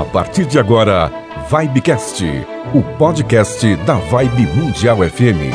[0.00, 1.12] A partir de agora,
[1.50, 2.24] Vibecast,
[2.74, 5.52] o podcast da Vibe Mundial FM.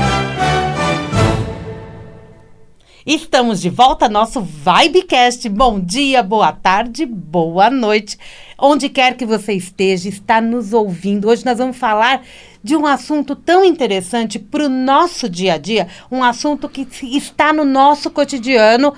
[3.03, 5.49] Estamos de volta, nosso Vibecast.
[5.49, 8.19] Bom dia, boa tarde, boa noite.
[8.55, 11.27] Onde quer que você esteja, está nos ouvindo.
[11.27, 12.21] Hoje nós vamos falar
[12.63, 16.87] de um assunto tão interessante para o nosso dia a dia, um assunto que
[17.17, 18.93] está no nosso cotidiano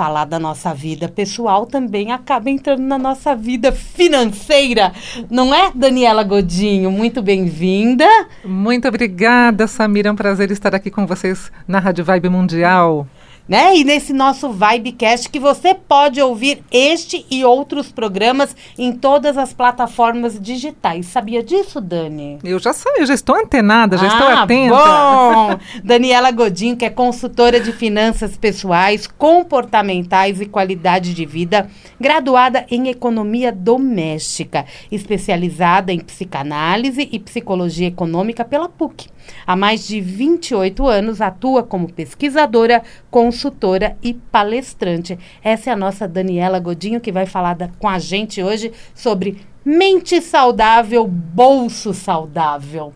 [0.00, 4.94] falar da nossa vida pessoal também acaba entrando na nossa vida financeira.
[5.28, 6.90] Não é, Daniela Godinho?
[6.90, 8.06] Muito bem-vinda.
[8.42, 10.08] Muito obrigada, Samira.
[10.08, 13.06] É um prazer estar aqui com vocês na Rádio Vibe Mundial
[13.50, 13.76] né?
[13.76, 19.52] E nesse nosso Vibecast que você pode ouvir este e outros programas em todas as
[19.52, 21.06] plataformas digitais.
[21.06, 22.38] Sabia disso, Dani?
[22.44, 24.76] Eu já sei, eu já estou antenada, já ah, estou atenta.
[24.76, 25.58] Bom!
[25.82, 32.88] Daniela Godinho, que é consultora de finanças pessoais, comportamentais e qualidade de vida, graduada em
[32.88, 39.08] economia doméstica, especializada em psicanálise e psicologia econômica pela PUC.
[39.46, 45.18] Há mais de 28 anos atua como pesquisadora, consultora e palestrante.
[45.42, 49.38] Essa é a nossa Daniela Godinho que vai falar da, com a gente hoje sobre
[49.64, 52.92] mente saudável, bolso saudável.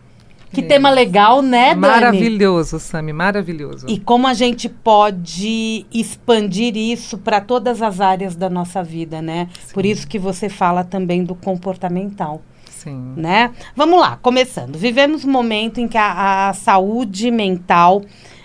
[0.55, 0.64] Que é.
[0.64, 1.80] tema legal, né, Dani?
[1.80, 3.86] Maravilhoso, Sami, maravilhoso.
[3.88, 9.48] E como a gente pode expandir isso para todas as áreas da nossa vida, né?
[9.60, 9.74] Sim.
[9.74, 12.40] Por isso que você fala também do comportamental.
[12.84, 13.14] Sim.
[13.16, 13.50] Né?
[13.74, 14.77] Vamos lá, começando.
[14.77, 18.02] Vivemos um momento em que a, a saúde mental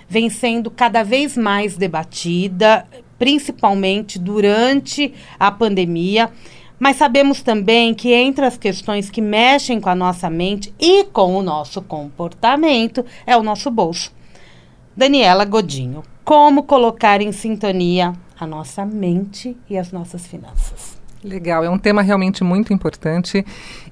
[0.08, 6.32] vem sendo cada vez mais debatida, principalmente durante a pandemia.
[6.80, 11.36] Mas sabemos também que entre as questões que mexem com a nossa mente e com
[11.36, 14.14] o nosso comportamento é o nosso bolso.
[14.96, 20.99] Daniela Godinho, como colocar em sintonia a nossa mente e as nossas finanças?
[21.24, 23.46] Legal, é um tema realmente muito importante.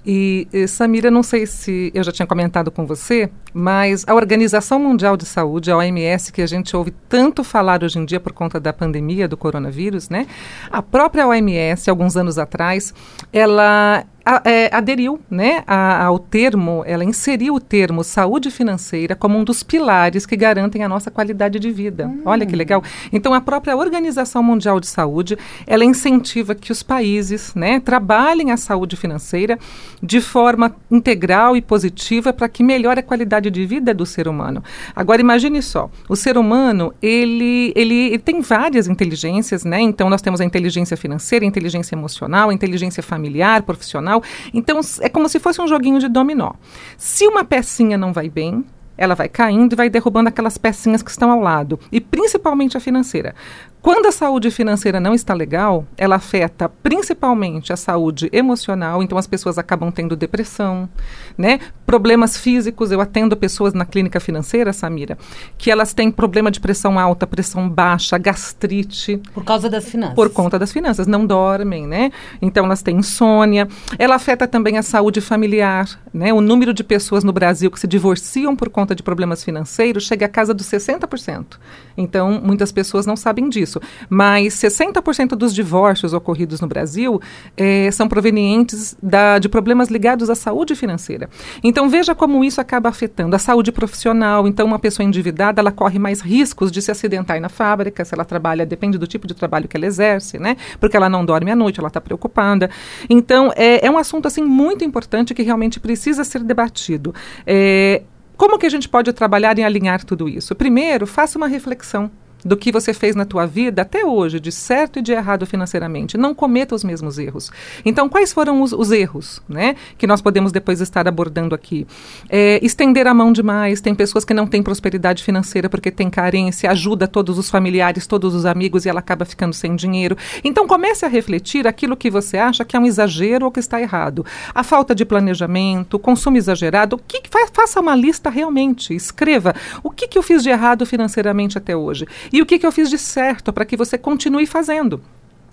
[0.06, 4.80] E, e, Samira, não sei se eu já tinha comentado com você, mas a Organização
[4.80, 8.32] Mundial de Saúde, a OMS, que a gente ouve tanto falar hoje em dia por
[8.32, 10.26] conta da pandemia do coronavírus, né?
[10.71, 12.93] A própria OMS, alguns anos atrás,
[13.33, 19.38] ela a, é, aderiu né, a, ao termo, ela inseriu o termo saúde financeira como
[19.38, 22.08] um dos pilares que garantem a nossa qualidade de vida.
[22.08, 22.23] Hum.
[22.26, 22.83] Olha que legal.
[23.14, 28.58] Então, a própria Organização Mundial de Saúde, ela incentiva que os países né, trabalhem a
[28.58, 29.58] saúde financeira
[30.04, 34.61] de forma integral e positiva para que melhore a qualidade de vida do ser humano.
[34.93, 39.80] Agora, imagine só, o ser humano, ele, ele, ele tem várias inteligências, né?
[39.80, 44.23] Então, nós temos a inteligência financeira, a inteligência emocional, a inteligência familiar, profissional, tal.
[44.54, 46.54] Então, é como se fosse um joguinho de dominó.
[46.98, 48.66] Se uma pecinha não vai bem,
[48.98, 52.80] ela vai caindo e vai derrubando aquelas pecinhas que estão ao lado, e principalmente a
[52.80, 53.36] financeira.
[53.80, 59.28] Quando a saúde financeira não está legal, ela afeta principalmente a saúde emocional, então as
[59.28, 60.89] pessoas acabam tendo depressão,
[61.38, 61.60] né?
[61.87, 65.17] Problemas físicos, eu atendo pessoas na clínica financeira, Samira,
[65.58, 69.21] que elas têm problema de pressão alta, pressão baixa, gastrite.
[69.33, 70.15] Por causa das finanças.
[70.15, 72.11] Por conta das finanças, não dormem, né?
[72.42, 73.70] Então elas têm insônia.
[73.98, 76.33] Ela afeta também a saúde familiar, né?
[76.33, 80.25] O número de pessoas no Brasil que se divorciam por conta de problemas financeiros chega
[80.25, 81.58] a casa dos 60%.
[81.98, 87.21] Então, muitas pessoas não sabem disso isso, mas 60% dos divórcios ocorridos no Brasil
[87.55, 91.30] é, são provenientes da, de problemas ligados à saúde financeira.
[91.64, 94.48] Então veja como isso acaba afetando a saúde profissional.
[94.48, 98.23] Então uma pessoa endividada ela corre mais riscos de se acidentar na fábrica, se ela
[98.23, 100.55] trabalha, depende do tipo de trabalho que ela exerce, né?
[100.80, 102.70] Porque ela não dorme à noite, ela está preocupada.
[103.10, 107.14] Então é, é, um assunto assim muito importante que realmente precisa ser debatido.
[107.45, 108.04] É,
[108.37, 110.55] como que a gente pode trabalhar em alinhar tudo isso?
[110.55, 112.10] Primeiro, faça uma reflexão
[112.43, 116.17] do que você fez na tua vida até hoje, de certo e de errado financeiramente.
[116.17, 117.52] Não cometa os mesmos erros.
[117.86, 119.75] Então, quais foram os, os erros, né?
[119.98, 121.86] Que nós podemos depois estar abordando aqui.
[122.30, 123.81] É, estender a mão demais.
[123.81, 128.33] Tem pessoas que não têm prosperidade financeira porque tem carência, ajuda todos os familiares, todos
[128.33, 130.18] os amigos e ela acaba ficando sem dinheiro.
[130.44, 133.81] Então, comece a refletir aquilo que você acha que é um exagero ou que está
[133.81, 134.25] errado.
[134.54, 136.95] A falta de planejamento, consumo exagerado.
[136.95, 137.22] O que,
[137.54, 138.94] faça uma lista realmente.
[138.94, 142.06] Escreva o que, que eu fiz de errado financeiramente até hoje.
[142.31, 145.01] E o que, que eu fiz de certo para que você continue fazendo.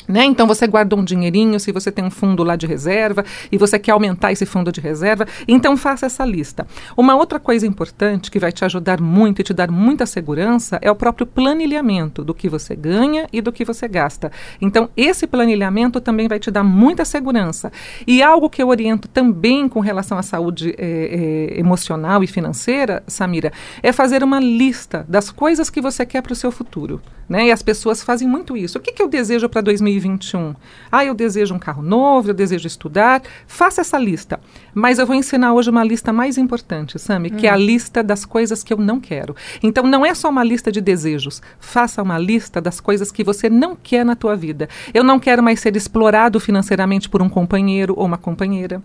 [0.07, 0.25] Né?
[0.25, 3.79] Então você guarda um dinheirinho, se você tem um fundo lá de reserva e você
[3.79, 6.67] quer aumentar esse fundo de reserva, então faça essa lista.
[6.97, 10.91] Uma outra coisa importante que vai te ajudar muito e te dar muita segurança é
[10.91, 14.31] o próprio planilhamento do que você ganha e do que você gasta.
[14.61, 17.73] Então esse planilhamento também vai te dar muita segurança.
[18.07, 23.03] E algo que eu oriento também com relação à saúde é, é, emocional e financeira,
[23.07, 23.53] Samira,
[23.83, 27.01] é fazer uma lista das coisas que você quer para o seu futuro.
[27.29, 27.47] Né?
[27.47, 28.79] E as pessoas fazem muito isso.
[28.79, 30.55] O que, que eu desejo para 2021?
[30.91, 33.23] Ah, eu desejo um carro novo, eu desejo estudar.
[33.47, 34.41] Faça essa lista.
[34.73, 37.37] Mas eu vou ensinar hoje uma lista mais importante, Sami, hum.
[37.37, 37.59] que é a hum.
[37.59, 39.35] lista das coisas que eu não quero.
[39.63, 41.41] Então não é só uma lista de desejos.
[41.59, 44.69] Faça uma lista das coisas que você não quer na tua vida.
[44.93, 48.83] Eu não quero mais ser explorado financeiramente por um companheiro ou uma companheira.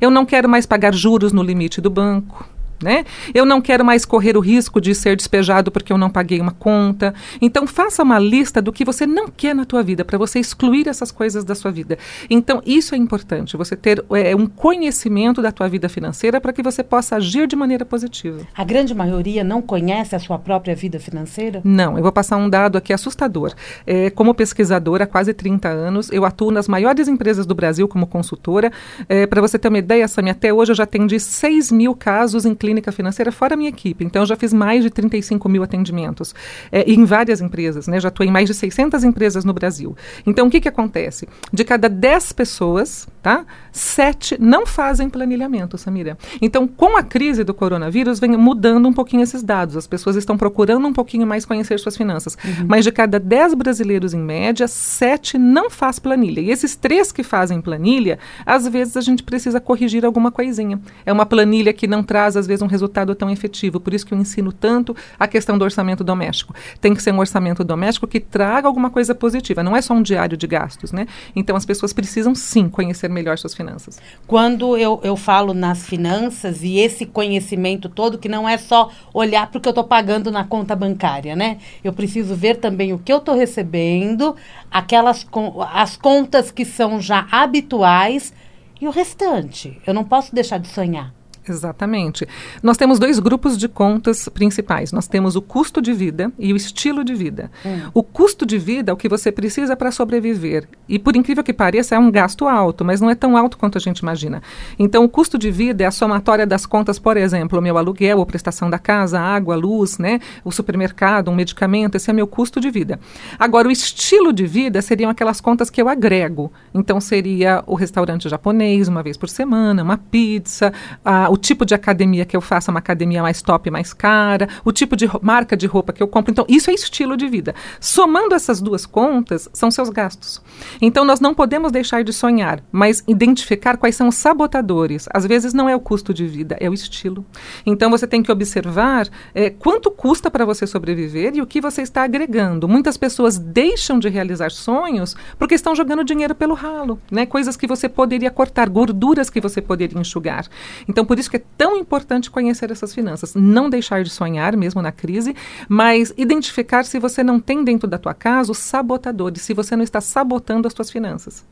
[0.00, 2.48] Eu não quero mais pagar juros no limite do banco
[2.82, 3.04] né?
[3.34, 6.52] Eu não quero mais correr o risco de ser despejado porque eu não paguei uma
[6.52, 7.14] conta.
[7.40, 10.88] Então faça uma lista do que você não quer na tua vida para você excluir
[10.88, 11.98] essas coisas da sua vida.
[12.28, 16.62] Então isso é importante, você ter é, um conhecimento da tua vida financeira para que
[16.62, 18.40] você possa agir de maneira positiva.
[18.54, 21.60] A grande maioria não conhece a sua própria vida financeira?
[21.64, 23.52] Não, eu vou passar um dado aqui assustador.
[23.86, 28.06] É, como pesquisadora há quase 30 anos, eu atuo nas maiores empresas do Brasil como
[28.06, 28.72] consultora.
[29.08, 32.44] É, para você ter uma ideia, Sami, até hoje eu já atendi 6 mil casos
[32.44, 34.04] em clínicas clínica financeira fora a minha equipe.
[34.04, 36.34] Então, eu já fiz mais de 35 mil atendimentos
[36.70, 38.00] é, em várias empresas, né?
[38.00, 39.94] Já estou em mais de 600 empresas no Brasil.
[40.26, 41.28] Então, o que, que acontece?
[41.52, 43.44] De cada 10 pessoas, tá?
[43.70, 46.16] Sete não fazem planilhamento, Samira.
[46.40, 49.76] Então, com a crise do coronavírus, vem mudando um pouquinho esses dados.
[49.76, 52.36] As pessoas estão procurando um pouquinho mais conhecer suas finanças.
[52.44, 52.66] Uhum.
[52.68, 56.40] Mas de cada 10 brasileiros, em média, sete não faz planilha.
[56.40, 60.80] E esses três que fazem planilha, às vezes a gente precisa corrigir alguma coisinha.
[61.04, 63.80] É uma planilha que não traz, às vezes, um resultado tão efetivo.
[63.80, 66.54] Por isso que eu ensino tanto a questão do orçamento doméstico.
[66.80, 70.02] Tem que ser um orçamento doméstico que traga alguma coisa positiva, não é só um
[70.02, 71.06] diário de gastos, né?
[71.34, 74.00] Então as pessoas precisam sim conhecer melhor suas finanças.
[74.26, 79.46] Quando eu, eu falo nas finanças e esse conhecimento todo, que não é só olhar
[79.48, 81.58] para o que eu estou pagando na conta bancária, né?
[81.82, 84.34] Eu preciso ver também o que eu estou recebendo,
[84.70, 85.26] aquelas
[85.72, 88.32] as contas que são já habituais
[88.80, 89.80] e o restante.
[89.86, 91.14] Eu não posso deixar de sonhar.
[91.48, 92.26] Exatamente.
[92.62, 94.92] Nós temos dois grupos de contas principais.
[94.92, 97.50] Nós temos o custo de vida e o estilo de vida.
[97.64, 97.90] Hum.
[97.92, 100.68] O custo de vida é o que você precisa para sobreviver.
[100.88, 103.76] E por incrível que pareça, é um gasto alto, mas não é tão alto quanto
[103.76, 104.42] a gente imagina.
[104.78, 108.20] Então, o custo de vida é a somatória das contas, por exemplo, o meu aluguel,
[108.20, 112.60] a prestação da casa, água, luz, né, o supermercado, um medicamento, esse é meu custo
[112.60, 113.00] de vida.
[113.38, 116.52] Agora, o estilo de vida seriam aquelas contas que eu agrego.
[116.72, 120.72] Então, seria o restaurante japonês uma vez por semana, uma pizza,
[121.04, 124.50] a o tipo de academia que eu faço é uma academia mais top, mais cara,
[124.66, 126.30] o tipo de marca de roupa que eu compro.
[126.30, 127.54] Então, isso é estilo de vida.
[127.80, 130.42] Somando essas duas contas, são seus gastos.
[130.78, 135.08] Então, nós não podemos deixar de sonhar, mas identificar quais são os sabotadores.
[135.10, 137.24] Às vezes, não é o custo de vida, é o estilo.
[137.64, 141.80] Então, você tem que observar é, quanto custa para você sobreviver e o que você
[141.80, 142.68] está agregando.
[142.68, 147.24] Muitas pessoas deixam de realizar sonhos porque estão jogando dinheiro pelo ralo, né?
[147.24, 150.46] Coisas que você poderia cortar, gorduras que você poderia enxugar.
[150.86, 153.34] Então, por isso que é tão importante conhecer essas finanças.
[153.34, 155.34] Não deixar de sonhar, mesmo na crise,
[155.68, 159.82] mas identificar se você não tem dentro da tua casa os sabotadores, se você não
[159.82, 161.44] está sabotando as tuas finanças.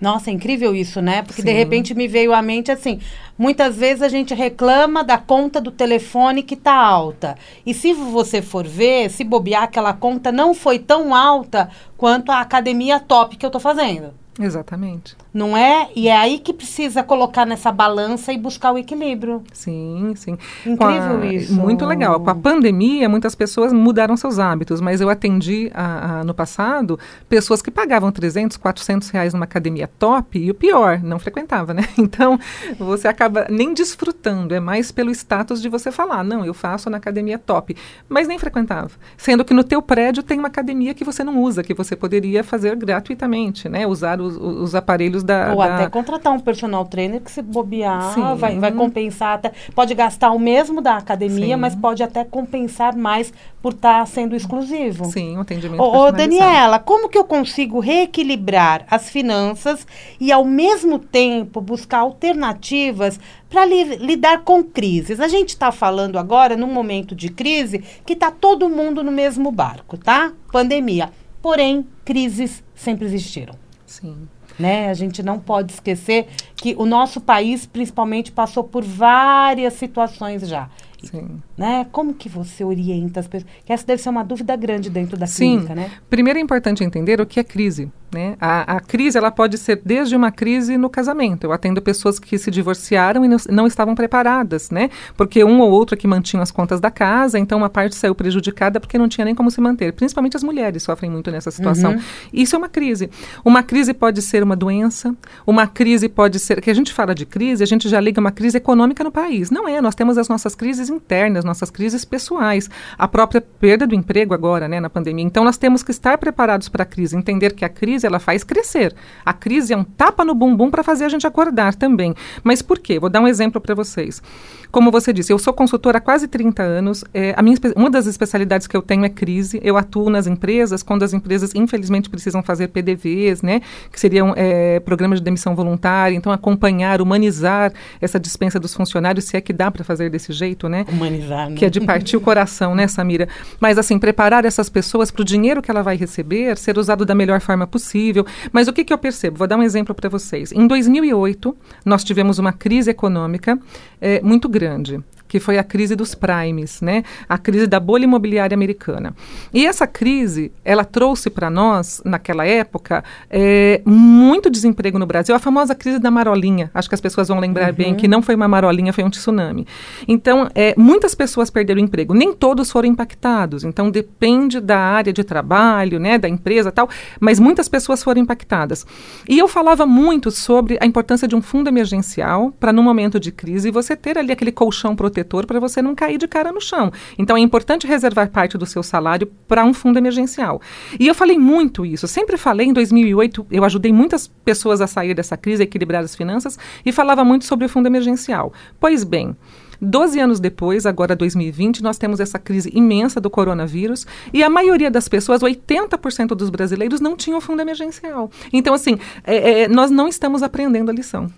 [0.00, 1.22] Nossa, é incrível isso, né?
[1.22, 1.46] Porque Sim.
[1.46, 2.98] de repente me veio à mente assim:
[3.38, 7.36] muitas vezes a gente reclama da conta do telefone que está alta.
[7.64, 12.40] E se você for ver, se bobear, aquela conta não foi tão alta quanto a
[12.40, 14.12] academia top que eu estou fazendo.
[14.42, 15.16] Exatamente.
[15.32, 15.88] Não é?
[15.94, 19.42] E é aí que precisa colocar nessa balança e buscar o equilíbrio.
[19.52, 20.36] Sim, sim.
[20.66, 21.54] Incrível a, isso.
[21.54, 22.20] Muito legal.
[22.20, 26.98] Com a pandemia, muitas pessoas mudaram seus hábitos, mas eu atendi a, a, no passado
[27.28, 31.82] pessoas que pagavam 300, 400 reais numa academia top e o pior, não frequentava, né?
[32.02, 32.38] Então,
[32.78, 36.96] você acaba nem desfrutando, é mais pelo status de você falar, não, eu faço na
[36.96, 37.76] academia top,
[38.08, 38.90] mas nem frequentava.
[39.16, 42.42] Sendo que no teu prédio tem uma academia que você não usa, que você poderia
[42.42, 43.86] fazer gratuitamente, né?
[43.86, 45.52] Usar os, os aparelhos da.
[45.52, 45.74] Ou da...
[45.74, 49.52] até contratar um personal trainer que se bobear, vai, vai compensar até.
[49.74, 51.60] Pode gastar o mesmo da academia, Sim.
[51.60, 55.04] mas pode até compensar mais por estar tá sendo exclusivo.
[55.06, 55.80] Sim, o atendimento.
[55.80, 59.86] Ô, ô, Daniela, como que eu consigo reequilibrar as finanças
[60.20, 65.20] e, ao mesmo tempo, buscar alternativas para li lidar com crises?
[65.20, 69.50] A gente está falando agora, num momento de crise, que está todo mundo no mesmo
[69.52, 70.32] barco, tá?
[70.50, 71.10] Pandemia.
[71.40, 73.61] Porém, crises sempre existiram.
[73.92, 74.26] Sim.
[74.58, 74.88] Né?
[74.88, 80.70] A gente não pode esquecer que o nosso país, principalmente, passou por várias situações já.
[81.02, 81.42] Sim.
[81.56, 81.86] Né?
[81.92, 83.50] Como que você orienta as pessoas?
[83.64, 85.56] Que essa deve ser uma dúvida grande dentro da Sim.
[85.56, 85.90] clínica, né?
[86.08, 87.90] Primeiro é importante entender o que é crise.
[88.12, 88.36] Né?
[88.38, 91.44] A, a, crise ela pode ser desde uma crise no casamento.
[91.44, 94.90] Eu atendo pessoas que se divorciaram e não, não, estavam preparadas, né?
[95.16, 98.78] Porque um ou outro que mantinha as contas da casa, então uma parte saiu prejudicada
[98.78, 99.94] porque não tinha nem como se manter.
[99.94, 101.92] Principalmente as mulheres sofrem muito nessa situação.
[101.92, 102.00] Uhum.
[102.32, 103.08] Isso é uma crise.
[103.42, 105.14] Uma crise pode ser uma doença,
[105.46, 106.60] uma crise pode ser.
[106.60, 109.50] Que a gente fala de crise, a gente já liga uma crise econômica no país.
[109.50, 113.94] Não é, nós temos as nossas crises internas, nossas crises pessoais, a própria perda do
[113.94, 115.24] emprego agora, né, na pandemia.
[115.24, 118.42] Então nós temos que estar preparados para a crise, entender que a crise ela faz
[118.42, 118.94] crescer.
[119.24, 122.14] A crise é um tapa no bumbum para fazer a gente acordar também.
[122.42, 122.98] Mas por quê?
[122.98, 124.22] Vou dar um exemplo para vocês.
[124.70, 127.04] Como você disse, eu sou consultora há quase 30 anos.
[127.12, 129.60] É, a minha, uma das especialidades que eu tenho é crise.
[129.62, 133.60] Eu atuo nas empresas quando as empresas, infelizmente, precisam fazer PDVs, né?
[133.92, 136.16] Que seriam é, programas de demissão voluntária.
[136.16, 140.70] Então, acompanhar, humanizar essa dispensa dos funcionários, se é que dá para fazer desse jeito,
[140.70, 140.86] né?
[140.88, 141.56] Humanizar, né?
[141.56, 143.28] Que é de partir o coração, né, Samira?
[143.60, 147.14] Mas, assim, preparar essas pessoas para o dinheiro que ela vai receber ser usado da
[147.14, 148.26] melhor forma possível.
[148.52, 149.38] Mas o que, que eu percebo?
[149.38, 150.52] Vou dar um exemplo para vocês.
[150.52, 153.58] Em 2008, nós tivemos uma crise econômica
[154.00, 155.00] é, muito grande grande
[155.32, 157.02] que foi a crise dos primes, né?
[157.26, 159.14] A crise da bolha imobiliária americana.
[159.50, 165.34] E essa crise, ela trouxe para nós, naquela época, é, muito desemprego no Brasil.
[165.34, 166.70] A famosa crise da marolinha.
[166.74, 167.74] Acho que as pessoas vão lembrar uhum.
[167.74, 169.66] bem que não foi uma marolinha, foi um tsunami.
[170.06, 172.12] Então, é, muitas pessoas perderam emprego.
[172.12, 173.64] Nem todos foram impactados.
[173.64, 176.90] Então, depende da área de trabalho, né, da empresa tal.
[177.18, 178.84] Mas muitas pessoas foram impactadas.
[179.26, 183.32] E eu falava muito sobre a importância de um fundo emergencial para, no momento de
[183.32, 186.60] crise, você ter ali aquele colchão protetor protetor para você não cair de cara no
[186.60, 186.92] chão.
[187.18, 190.60] Então é importante reservar parte do seu salário para um fundo emergencial.
[190.98, 195.14] E eu falei muito isso, sempre falei em 2008, eu ajudei muitas pessoas a sair
[195.14, 198.52] dessa crise, a equilibrar as finanças e falava muito sobre o fundo emergencial.
[198.78, 199.36] Pois bem,
[199.84, 204.88] Doze anos depois, agora 2020, nós temos essa crise imensa do coronavírus e a maioria
[204.88, 208.30] das pessoas, 80% dos brasileiros, não tinham fundo emergencial.
[208.52, 211.28] Então, assim, é, é, nós não estamos aprendendo a lição.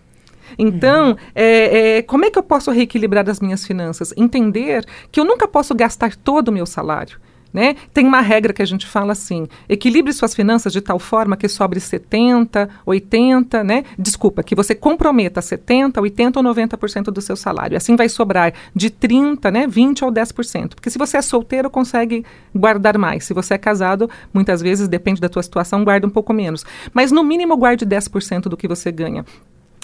[0.59, 1.17] Então, uhum.
[1.35, 4.13] é, é, como é que eu posso reequilibrar as minhas finanças?
[4.17, 7.19] Entender que eu nunca posso gastar todo o meu salário.
[7.55, 7.77] Né?
[7.93, 11.49] Tem uma regra que a gente fala assim: equilibre suas finanças de tal forma que
[11.49, 13.85] sobre 70, 80, né?
[13.97, 17.77] Desculpa, que você comprometa 70, 80 ou 90% do seu salário.
[17.77, 20.75] Assim vai sobrar de 30, né, 20 ou 10%.
[20.75, 23.23] Porque se você é solteiro, consegue guardar mais.
[23.23, 26.67] Se você é casado, muitas vezes depende da tua situação, guarda um pouco menos.
[26.93, 29.25] Mas no mínimo guarde 10% do que você ganha.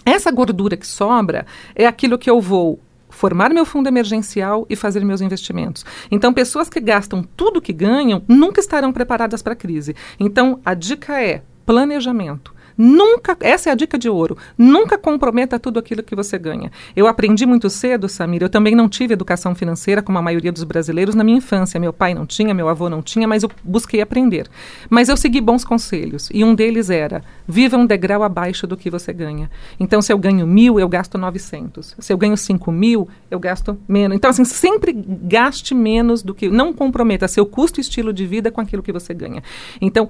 [0.04, 2.80] Essa gordura que sobra é aquilo que eu vou
[3.10, 5.84] formar meu fundo emergencial e fazer meus investimentos.
[6.10, 9.94] Então, pessoas que gastam tudo que ganham nunca estarão preparadas para a crise.
[10.18, 12.54] Então, a dica é planejamento.
[12.82, 14.38] Nunca, essa é a dica de ouro.
[14.56, 16.72] Nunca comprometa tudo aquilo que você ganha.
[16.96, 18.40] Eu aprendi muito cedo, Samir.
[18.40, 21.78] Eu também não tive educação financeira, como a maioria dos brasileiros, na minha infância.
[21.78, 24.48] Meu pai não tinha, meu avô não tinha, mas eu busquei aprender.
[24.88, 26.30] Mas eu segui bons conselhos.
[26.32, 29.50] E um deles era: viva um degrau abaixo do que você ganha.
[29.78, 31.96] Então, se eu ganho mil, eu gasto 900.
[31.98, 34.16] Se eu ganho cinco mil, eu gasto menos.
[34.16, 36.48] Então, assim, sempre gaste menos do que.
[36.48, 39.42] Não comprometa seu custo e estilo de vida com aquilo que você ganha.
[39.82, 40.08] Então,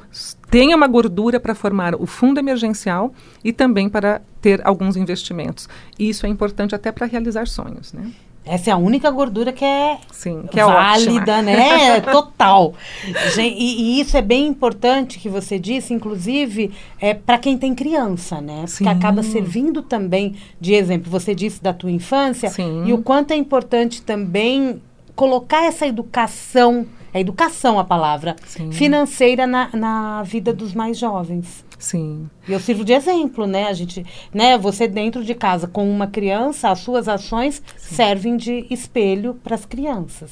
[0.49, 3.12] tenha uma gordura para formar o fundo emergencial emergencial
[3.43, 5.69] e também para ter alguns investimentos.
[5.99, 8.11] E isso é importante até para realizar sonhos, né?
[8.43, 11.43] Essa é a única gordura que é, Sim, que é válida, ótima.
[11.43, 12.00] né?
[12.00, 12.73] Total.
[13.38, 18.40] E, e, isso é bem importante que você disse, inclusive, é para quem tem criança,
[18.40, 18.64] né?
[18.67, 18.85] Sim.
[18.85, 21.11] Porque acaba servindo também de exemplo.
[21.11, 22.85] Você disse da tua infância Sim.
[22.87, 24.81] e o quanto é importante também
[25.14, 28.73] colocar essa educação, é educação a palavra, Sim.
[28.73, 31.62] financeira na, na vida dos mais jovens.
[31.80, 32.28] Sim.
[32.46, 33.66] E eu sirvo de exemplo, né?
[33.66, 34.56] A gente, né?
[34.58, 37.94] Você dentro de casa com uma criança, as suas ações Sim.
[37.94, 40.30] servem de espelho para as crianças.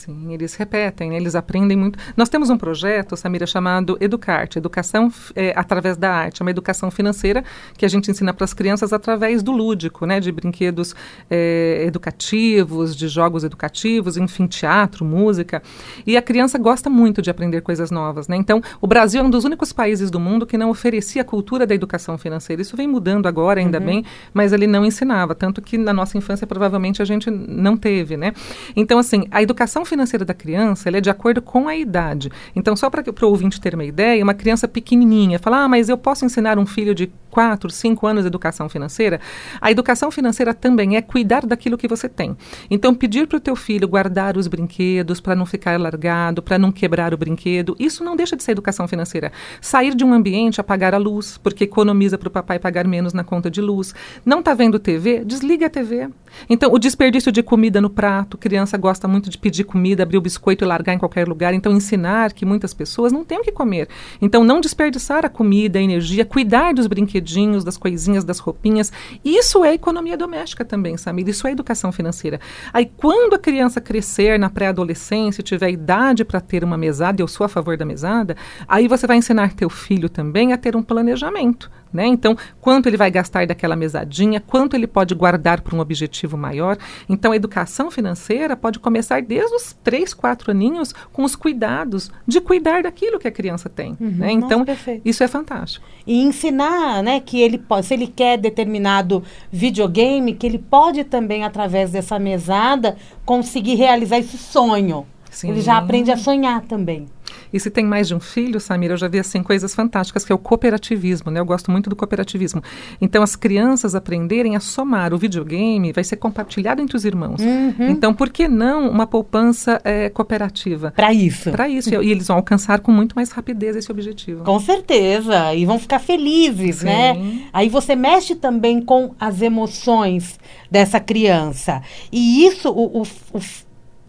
[0.00, 1.16] Sim, eles repetem, né?
[1.16, 1.98] eles aprendem muito.
[2.16, 6.90] Nós temos um projeto, Samira, chamado Educarte, Educação é, através da Arte, é uma educação
[6.90, 7.44] financeira
[7.76, 10.18] que a gente ensina para as crianças através do lúdico, né?
[10.18, 10.94] de brinquedos
[11.28, 15.62] é, educativos, de jogos educativos, enfim, teatro, música.
[16.06, 18.26] E a criança gosta muito de aprender coisas novas.
[18.26, 18.36] Né?
[18.38, 21.66] Então, o Brasil é um dos únicos países do mundo que não oferecia a cultura
[21.66, 22.62] da educação financeira.
[22.62, 23.84] Isso vem mudando agora, ainda uhum.
[23.84, 28.16] bem, mas ele não ensinava, tanto que na nossa infância provavelmente a gente não teve.
[28.16, 28.32] Né?
[28.74, 32.30] Então, assim, a educação financeira da criança é de acordo com a idade.
[32.56, 35.98] Então, só para o ouvinte ter uma ideia, uma criança pequenininha fala, ah, mas eu
[35.98, 39.20] posso ensinar um filho de quatro, cinco anos de educação financeira,
[39.60, 42.36] a educação financeira também é cuidar daquilo que você tem.
[42.70, 46.72] Então, pedir para o teu filho guardar os brinquedos para não ficar largado, para não
[46.72, 49.32] quebrar o brinquedo, isso não deixa de ser educação financeira.
[49.60, 53.24] Sair de um ambiente, apagar a luz, porque economiza para o papai pagar menos na
[53.24, 53.94] conta de luz.
[54.24, 55.24] Não está vendo TV?
[55.24, 56.08] Desliga a TV.
[56.48, 60.20] Então, o desperdício de comida no prato, criança gosta muito de pedir comida, abrir o
[60.20, 61.54] biscoito e largar em qualquer lugar.
[61.54, 63.88] Então, ensinar que muitas pessoas não têm o que comer.
[64.20, 66.86] Então, não desperdiçar a comida, a energia, cuidar dos
[67.20, 68.92] brinquedinhos, das coisinhas, das roupinhas.
[69.24, 71.28] Isso é economia doméstica também, Samir.
[71.28, 72.40] Isso é educação financeira.
[72.72, 77.44] Aí, quando a criança crescer na pré-adolescência, tiver idade para ter uma mesada, eu sou
[77.44, 78.36] a favor da mesada,
[78.66, 81.70] aí você vai ensinar teu filho também a ter um planejamento.
[81.92, 82.06] Né?
[82.06, 86.76] Então, quanto ele vai gastar daquela mesadinha, quanto ele pode guardar para um objetivo maior.
[87.08, 92.40] Então, a educação financeira pode começar desde os três, quatro aninhos com os cuidados de
[92.40, 93.96] cuidar daquilo que a criança tem.
[94.00, 94.32] Uhum, né?
[94.32, 95.84] Então, nossa, isso é fantástico.
[96.06, 101.44] E ensinar né, que ele pode, se ele quer determinado videogame, que ele pode também,
[101.44, 105.06] através dessa mesada, conseguir realizar esse sonho.
[105.30, 105.50] Sim.
[105.50, 107.06] Ele já aprende a sonhar também.
[107.52, 110.32] E se tem mais de um filho, Samira, eu já vi assim coisas fantásticas, que
[110.32, 111.40] é o cooperativismo, né?
[111.40, 112.62] Eu gosto muito do cooperativismo.
[113.00, 117.40] Então, as crianças aprenderem a somar o videogame vai ser compartilhado entre os irmãos.
[117.40, 117.90] Uhum.
[117.90, 120.92] Então, por que não uma poupança é, cooperativa?
[120.94, 121.50] Para isso.
[121.50, 121.90] Para isso.
[121.90, 124.44] e eles vão alcançar com muito mais rapidez esse objetivo.
[124.44, 125.54] Com certeza.
[125.54, 127.14] E vão ficar felizes, né?
[127.14, 127.20] Sim.
[127.20, 127.40] né?
[127.52, 130.38] Aí você mexe também com as emoções
[130.70, 131.82] dessa criança.
[132.12, 133.40] E isso, o, o, o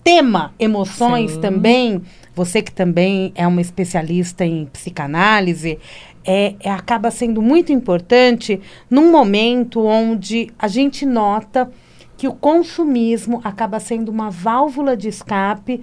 [0.03, 1.41] tema emoções Sim.
[1.41, 2.01] também
[2.35, 5.77] você que também é uma especialista em psicanálise,
[6.23, 11.71] é, é, acaba sendo muito importante num momento onde a gente nota
[12.15, 15.81] que o consumismo acaba sendo uma válvula de escape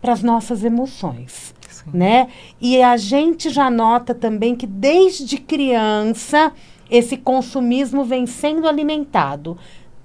[0.00, 1.54] para as nossas emoções.
[1.92, 2.28] Né?
[2.60, 6.52] E a gente já nota também que desde criança
[6.90, 9.56] esse consumismo vem sendo alimentado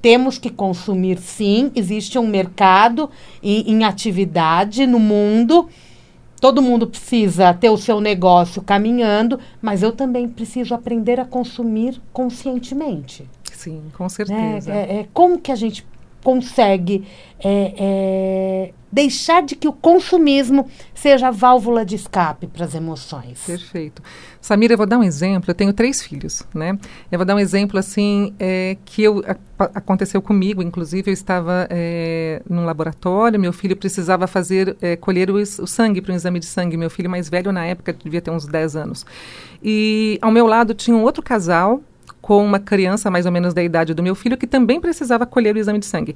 [0.04, 3.10] temos que consumir sim, existe um mercado
[3.42, 5.70] em, em atividade no mundo.
[6.42, 12.02] Todo mundo precisa ter o seu negócio caminhando, mas eu também preciso aprender a consumir
[12.12, 13.26] conscientemente.
[13.54, 14.74] Sim, com certeza.
[14.74, 15.86] É, é, é como que a gente
[16.24, 17.06] consegue
[17.44, 23.44] é, é, deixar de que o consumismo seja a válvula de escape para as emoções.
[23.46, 24.02] Perfeito.
[24.40, 25.52] Samira, eu vou dar um exemplo.
[25.52, 26.78] Eu tenho três filhos, né?
[27.12, 30.62] Eu vou dar um exemplo assim é, que eu, a, aconteceu comigo.
[30.62, 33.40] Inclusive, eu estava é, num laboratório.
[33.40, 36.78] Meu filho precisava fazer é, colher o, o sangue para um exame de sangue.
[36.78, 39.06] Meu filho mais velho na época devia ter uns 10 anos.
[39.62, 41.82] E ao meu lado tinha um outro casal
[42.24, 45.54] com uma criança mais ou menos da idade do meu filho que também precisava colher
[45.54, 46.16] o exame de sangue.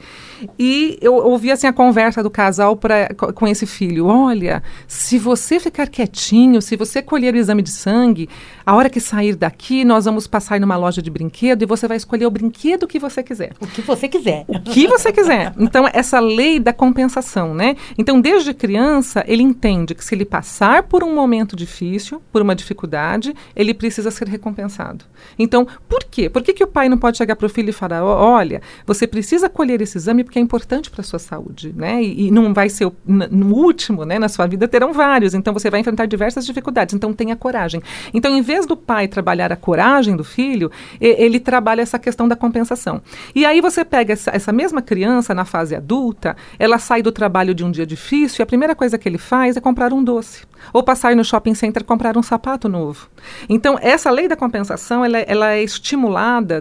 [0.58, 4.06] E eu ouvi assim a conversa do casal pra, com esse filho.
[4.06, 8.30] Olha, se você ficar quietinho, se você colher o exame de sangue,
[8.66, 11.98] a hora que sair daqui, nós vamos passar numa loja de brinquedo e você vai
[11.98, 13.52] escolher o brinquedo que você quiser.
[13.60, 14.46] O que você quiser.
[14.48, 15.54] O que você quiser.
[15.60, 17.76] Então, essa lei da compensação, né?
[17.98, 22.56] Então, desde criança, ele entende que se ele passar por um momento difícil, por uma
[22.56, 25.04] dificuldade, ele precisa ser recompensado.
[25.38, 26.29] Então, por por quê?
[26.29, 29.07] Por que, que o pai não pode chegar para o filho e falar: olha, você
[29.07, 32.03] precisa colher esse exame porque é importante para a sua saúde, né?
[32.03, 34.19] E, e não vai ser o, no último, né?
[34.19, 36.93] Na sua vida terão vários, então você vai enfrentar diversas dificuldades.
[36.93, 37.81] Então tenha coragem.
[38.13, 42.36] Então, em vez do pai trabalhar a coragem do filho, ele trabalha essa questão da
[42.36, 43.01] compensação.
[43.33, 47.55] E aí você pega essa, essa mesma criança na fase adulta, ela sai do trabalho
[47.55, 50.45] de um dia difícil e a primeira coisa que ele faz é comprar um doce
[50.73, 53.07] ou passar no shopping center comprar um sapato novo.
[53.47, 55.63] Então, essa lei da compensação, ela, ela é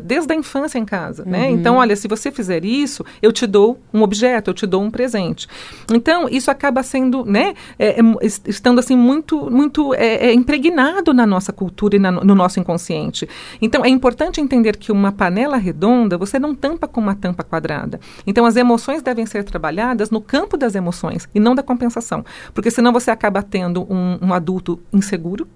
[0.02, 1.38] desde a infância em casa, né?
[1.38, 1.44] uhum.
[1.44, 1.50] né?
[1.50, 4.90] Então, olha, se você fizer isso, eu te dou um objeto, eu te dou um
[4.90, 5.48] presente.
[5.92, 8.02] Então, isso acaba sendo, né, é, é,
[8.46, 13.28] estando assim muito, muito é, é impregnado na nossa cultura e na, no nosso inconsciente.
[13.60, 17.98] Então, é importante entender que uma panela redonda, você não tampa com uma tampa quadrada.
[18.26, 22.70] Então, as emoções devem ser trabalhadas no campo das emoções e não da compensação, porque
[22.70, 25.48] senão você acaba tendo um, um adulto inseguro,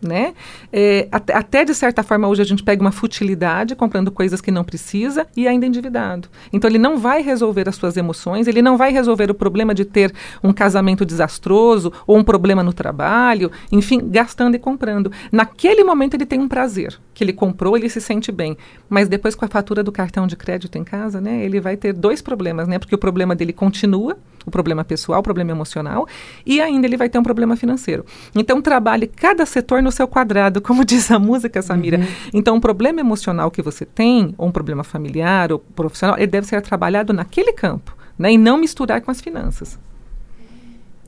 [0.00, 0.34] né?
[0.72, 4.50] É, até, até, de certa forma hoje a gente pega uma futilidade comprando coisas que
[4.50, 6.28] não precisa e ainda endividado.
[6.52, 9.84] Então ele não vai resolver as suas emoções, ele não vai resolver o problema de
[9.84, 15.10] ter um casamento desastroso ou um problema no trabalho, enfim, gastando e comprando.
[15.32, 18.56] Naquele momento ele tem um prazer que ele comprou, ele se sente bem,
[18.88, 21.94] mas depois com a fatura do cartão de crédito em casa, né, ele vai ter
[21.94, 22.78] dois problemas, né?
[22.78, 26.06] Porque o problema dele continua, o problema pessoal, o problema emocional,
[26.44, 28.04] e ainda ele vai ter um problema financeiro.
[28.34, 31.98] Então trabalhe cada setor no seu quadrado, como diz a música, Samira.
[31.98, 32.06] Uhum.
[32.34, 36.46] Então, um problema emocional que você tem, ou um problema familiar ou profissional, ele deve
[36.46, 38.32] ser trabalhado naquele campo, né?
[38.32, 39.78] E não misturar com as finanças.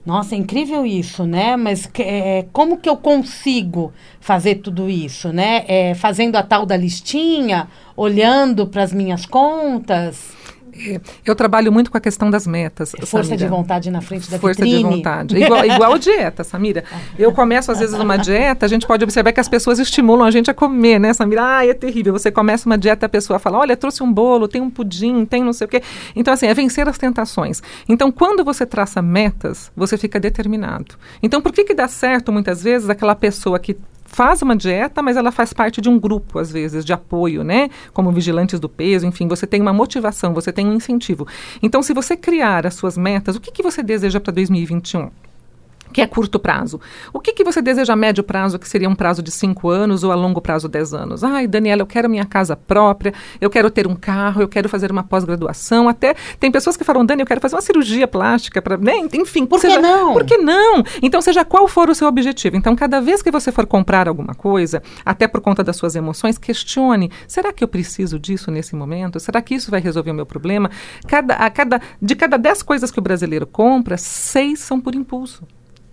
[0.07, 1.55] Nossa, é incrível isso, né?
[1.55, 5.65] Mas é, como que eu consigo fazer tudo isso, né?
[5.69, 10.38] É, fazendo a tal da listinha, olhando para as minhas contas.
[11.25, 12.93] Eu trabalho muito com a questão das metas.
[13.01, 13.37] Força Samira.
[13.37, 14.89] de vontade na frente da Força vitrine.
[14.89, 15.37] de vontade.
[15.37, 16.85] Igual, igual dieta, Samira.
[17.19, 20.31] Eu começo, às vezes, uma dieta, a gente pode observar que as pessoas estimulam a
[20.31, 21.59] gente a comer, né, Samira?
[21.59, 22.13] Ah, é terrível.
[22.13, 25.43] Você começa uma dieta, a pessoa fala, olha, trouxe um bolo, tem um pudim, tem
[25.43, 25.83] não sei o quê.
[26.15, 27.63] Então, assim, é vencer as tentações.
[27.89, 30.95] Então, quando você traça metas, você fica determinado.
[31.23, 33.77] Então, por que que dá certo, muitas vezes, aquela pessoa que
[34.09, 37.69] faz uma dieta, mas ela faz parte de um grupo, às vezes, de apoio, né?
[37.93, 41.27] Como vigilantes do peso, enfim, você tem uma motivação, você tem um incentivo.
[41.63, 45.11] Então, se você criar as suas metas, o que, que você deseja para 2021?
[45.93, 46.81] Que é curto prazo.
[47.13, 50.05] O que, que você deseja a médio prazo, que seria um prazo de cinco anos,
[50.05, 51.25] ou a longo prazo, dez anos?
[51.25, 54.91] Ai, Daniela, eu quero minha casa própria, eu quero ter um carro, eu quero fazer
[54.91, 55.89] uma pós-graduação.
[55.89, 58.99] Até tem pessoas que falam, Dani, eu quero fazer uma cirurgia plástica, para, né?
[59.13, 59.47] enfim.
[59.47, 60.13] Por que seja, não?
[60.13, 60.83] Por que não?
[61.03, 62.57] Então, seja qual for o seu objetivo.
[62.57, 66.39] Então, cada vez que você for comprar alguma coisa, até por conta das suas emoções,
[66.39, 69.19] questione: será que eu preciso disso nesse momento?
[69.21, 70.71] Será que isso vai resolver o meu problema?
[71.07, 75.47] Cada, a cada, de cada dez coisas que o brasileiro compra, seis são por impulso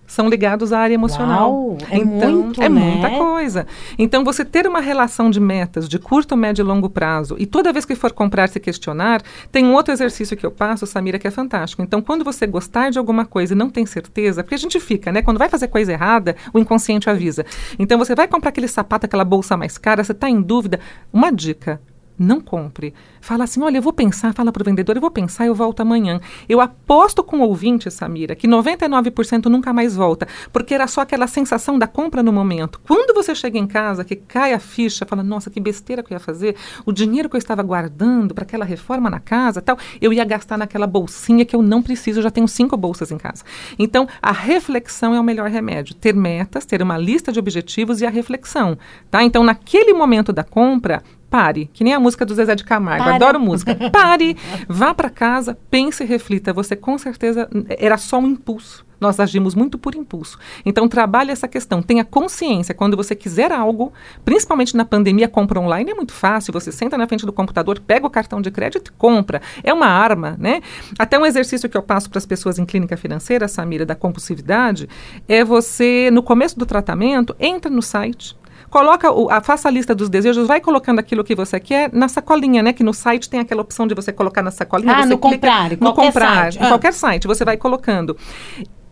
[0.06, 1.52] são ligados à área emocional.
[1.52, 2.80] Uau, é então, muito, é né?
[2.80, 3.66] muita coisa.
[3.98, 7.72] Então, você ter uma relação de metas de curto, médio e longo prazo, e toda
[7.72, 11.26] vez que for comprar, se questionar, tem um outro exercício que eu passo, Samira, que
[11.26, 11.82] é fantástico.
[11.82, 15.10] Então, quando você gostar de alguma coisa e não tem certeza, porque a gente fica,
[15.10, 15.22] né?
[15.22, 17.44] Quando vai fazer coisa errada, o inconsciente avisa.
[17.78, 20.80] Então, você vai comprar aquele sapato, aquela bolsa mais cara, você está em dúvida.
[21.12, 21.80] Uma dica
[22.18, 22.94] não compre.
[23.20, 25.80] Fala assim: olha, eu vou pensar, fala para o vendedor, eu vou pensar, eu volto
[25.80, 26.20] amanhã.
[26.48, 31.26] Eu aposto com o ouvinte, Samira, que 99% nunca mais volta, porque era só aquela
[31.26, 32.80] sensação da compra no momento.
[32.86, 36.16] Quando você chega em casa, que cai a ficha, fala: nossa, que besteira que eu
[36.16, 40.12] ia fazer, o dinheiro que eu estava guardando para aquela reforma na casa tal, eu
[40.12, 43.44] ia gastar naquela bolsinha que eu não preciso, eu já tenho cinco bolsas em casa.
[43.78, 45.94] Então, a reflexão é o melhor remédio.
[45.94, 48.78] Ter metas, ter uma lista de objetivos e a reflexão.
[49.10, 49.22] Tá?
[49.22, 53.40] Então, naquele momento da compra, Pare, que nem a música do Zezé de Camargo, adoro
[53.40, 53.74] música.
[53.90, 54.36] Pare,
[54.68, 56.52] vá para casa, pense e reflita.
[56.52, 58.86] Você com certeza era só um impulso.
[59.00, 60.38] Nós agimos muito por impulso.
[60.64, 61.82] Então, trabalhe essa questão.
[61.82, 62.74] Tenha consciência.
[62.74, 63.92] Quando você quiser algo,
[64.24, 66.52] principalmente na pandemia, compra online é muito fácil.
[66.52, 69.42] Você senta na frente do computador, pega o cartão de crédito e compra.
[69.62, 70.62] É uma arma, né?
[70.98, 74.88] Até um exercício que eu passo para as pessoas em clínica financeira, Samira, da compulsividade,
[75.28, 78.36] é você, no começo do tratamento, entra no site,
[78.70, 82.08] coloca o, a, faça a lista dos desejos, vai colocando aquilo que você quer na
[82.08, 82.72] sacolinha, né?
[82.72, 84.94] Que no site tem aquela opção de você colocar na sacolinha.
[84.94, 86.58] Ah, no comprar, no comprar, site.
[86.58, 86.68] em ah.
[86.68, 88.16] qualquer site, você vai colocando.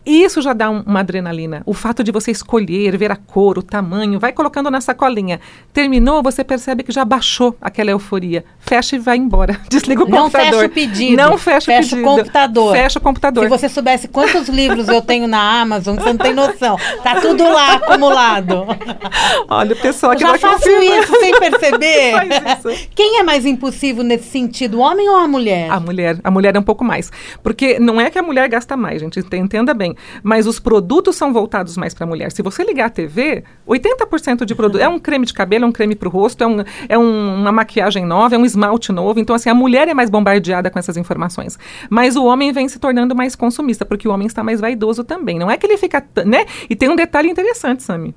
[0.05, 1.63] Isso já dá um, uma adrenalina.
[1.65, 5.39] O fato de você escolher, ver a cor, o tamanho, vai colocando na sacolinha.
[5.73, 8.45] Terminou, você percebe que já baixou aquela euforia.
[8.59, 9.59] Fecha e vai embora.
[9.67, 10.51] Desliga o Não computador.
[10.51, 11.17] Não fecha o pedido.
[11.17, 12.01] Não fecha, fecha o pedido.
[12.01, 12.75] o computador.
[12.75, 13.43] Fecha o computador.
[13.45, 16.77] Se você soubesse quantos livros eu tenho na Amazon, você não tem noção.
[17.03, 18.65] Tá tudo lá acumulado.
[19.49, 22.13] Olha, o pessoal aqui já faço isso sem perceber.
[22.25, 22.87] Isso.
[22.93, 25.71] Quem é mais impulsivo nesse sentido, o homem ou a mulher?
[25.71, 26.19] A mulher.
[26.23, 27.11] A mulher é um pouco mais.
[27.41, 29.19] Porque não é que a mulher gasta mais, gente.
[29.35, 32.31] Entenda bem mas os produtos são voltados mais para mulher.
[32.31, 35.71] Se você ligar a TV, 80% de produto é um creme de cabelo, é um
[35.71, 39.19] creme para o rosto, é, um, é um, uma maquiagem nova, é um esmalte novo.
[39.19, 41.57] Então, assim, a mulher é mais bombardeada com essas informações.
[41.89, 45.39] Mas o homem vem se tornando mais consumista, porque o homem está mais vaidoso também.
[45.39, 46.45] Não é que ele fica, né?
[46.69, 48.15] E tem um detalhe interessante, Sami.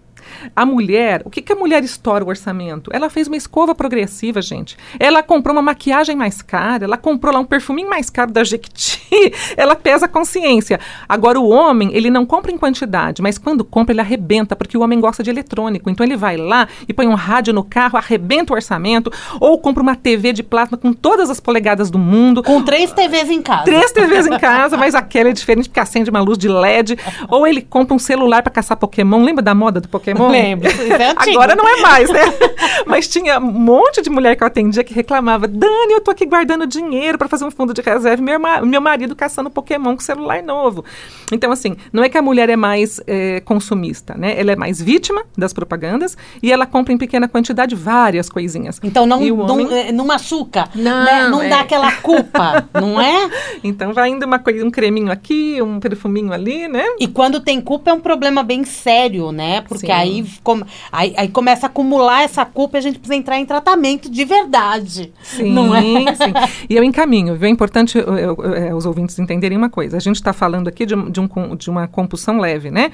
[0.55, 2.91] A mulher, o que, que a mulher estoura o orçamento?
[2.93, 4.77] Ela fez uma escova progressiva, gente.
[4.99, 8.99] Ela comprou uma maquiagem mais cara, ela comprou lá um perfuminho mais caro da Jequiti.
[9.57, 10.81] ela pesa a consciência.
[11.09, 14.83] Agora, o homem, ele não compra em quantidade, mas quando compra, ele arrebenta, porque o
[14.83, 15.91] homem gosta de eletrônico.
[15.91, 19.83] Então, ele vai lá e põe um rádio no carro, arrebenta o orçamento, ou compra
[19.83, 22.43] uma TV de plasma com todas as polegadas do mundo.
[22.43, 23.65] Com três TVs em casa.
[23.65, 26.97] Três TVs em casa, mas aquela é diferente porque acende uma luz de LED.
[27.29, 29.23] ou ele compra um celular para caçar Pokémon.
[29.23, 30.29] Lembra da moda do Pokémon?
[30.29, 30.69] Lembro.
[30.69, 32.21] É Agora não é mais, né?
[32.87, 36.25] Mas tinha um monte de mulher que eu atendia que reclamava: Dani, eu tô aqui
[36.27, 40.43] guardando dinheiro para fazer um fundo de reserva meu, meu marido caçando Pokémon com celular
[40.43, 40.85] novo.
[41.33, 44.39] Então, assim, não é que a mulher é mais é, consumista, né?
[44.39, 48.81] Ela é mais vítima das propagandas e ela compra em pequena quantidade várias coisinhas.
[48.83, 49.67] Então não, homem...
[49.67, 51.29] não, é, não machuca, não, né?
[51.29, 51.49] não é.
[51.49, 53.31] dá aquela culpa, não é?
[53.63, 56.85] Então vai indo uma coisa, um creminho aqui, um perfuminho ali, né?
[56.99, 59.61] E quando tem culpa é um problema bem sério, né?
[59.63, 59.93] Porque Sim.
[59.93, 63.45] aí com, aí, aí, começa a acumular essa culpa e a gente precisa entrar em
[63.45, 65.13] tratamento de verdade.
[65.23, 66.15] Sim, não é?
[66.15, 66.33] sim.
[66.69, 67.49] E eu encaminho, viu?
[67.49, 69.97] É importante eu, eu, eu, é, os ouvintes entenderem uma coisa.
[69.97, 72.93] A gente está falando aqui de, de, um, de uma compulsão leve, né?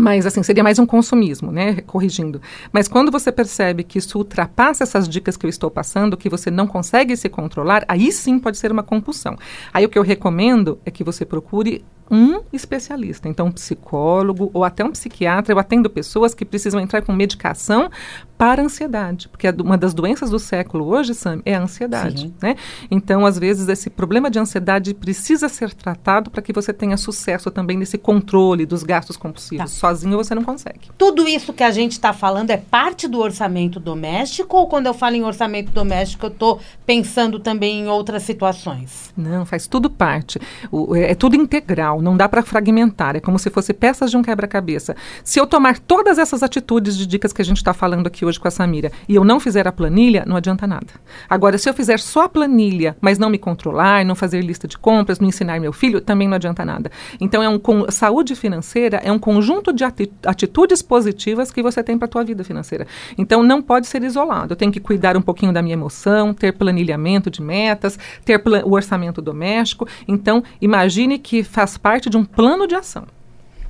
[0.00, 1.80] Mas, assim, seria mais um consumismo, né?
[1.84, 2.40] Corrigindo.
[2.72, 6.52] Mas quando você percebe que isso ultrapassa essas dicas que eu estou passando, que você
[6.52, 9.36] não consegue se controlar, aí sim pode ser uma compulsão.
[9.74, 14.64] Aí o que eu recomendo é que você procure um especialista, então um psicólogo ou
[14.64, 15.52] até um psiquiatra.
[15.52, 17.90] Eu atendo pessoas que precisam entrar com medicação
[18.38, 22.54] para a ansiedade, porque uma das doenças do século hoje, Sam, é a ansiedade, né?
[22.88, 27.50] Então, às vezes, esse problema de ansiedade precisa ser tratado para que você tenha sucesso
[27.50, 29.72] também nesse controle dos gastos compulsivos.
[29.72, 29.78] Tá.
[29.78, 30.90] Sozinho você não consegue.
[30.96, 34.94] Tudo isso que a gente está falando é parte do orçamento doméstico ou quando eu
[34.94, 39.12] falo em orçamento doméstico eu estou pensando também em outras situações?
[39.16, 40.38] Não, faz tudo parte.
[40.70, 43.16] O, é, é tudo integral, não dá para fragmentar.
[43.16, 44.96] É como se fosse peças de um quebra-cabeça.
[45.24, 48.38] Se eu tomar todas essas atitudes de dicas que a gente está falando aqui hoje
[48.38, 50.86] com a Samira e eu não fizer a planilha, não adianta nada.
[51.28, 54.78] Agora, se eu fizer só a planilha, mas não me controlar, não fazer lista de
[54.78, 56.90] compras, não ensinar meu filho, também não adianta nada.
[57.20, 59.84] Então, é um saúde financeira é um conjunto de
[60.24, 62.86] atitudes positivas que você tem para a tua vida financeira.
[63.16, 64.52] Então, não pode ser isolado.
[64.52, 68.72] Eu tenho que cuidar um pouquinho da minha emoção, ter planilhamento de metas, ter o
[68.72, 69.86] orçamento doméstico.
[70.06, 73.06] Então, imagine que faz parte de um plano de ação.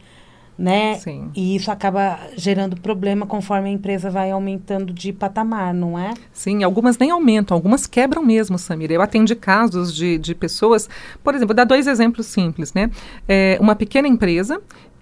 [0.58, 0.94] Né?
[0.94, 1.30] Sim.
[1.36, 6.14] E isso acaba gerando problema conforme a empresa vai aumentando de patamar, não é?
[6.32, 8.94] Sim, algumas nem aumentam, algumas quebram mesmo, Samira.
[8.94, 10.88] Eu atendi casos de, de pessoas,
[11.22, 12.90] por exemplo, vou dar dois exemplos simples, né?
[13.28, 14.58] É, uma pequena empresa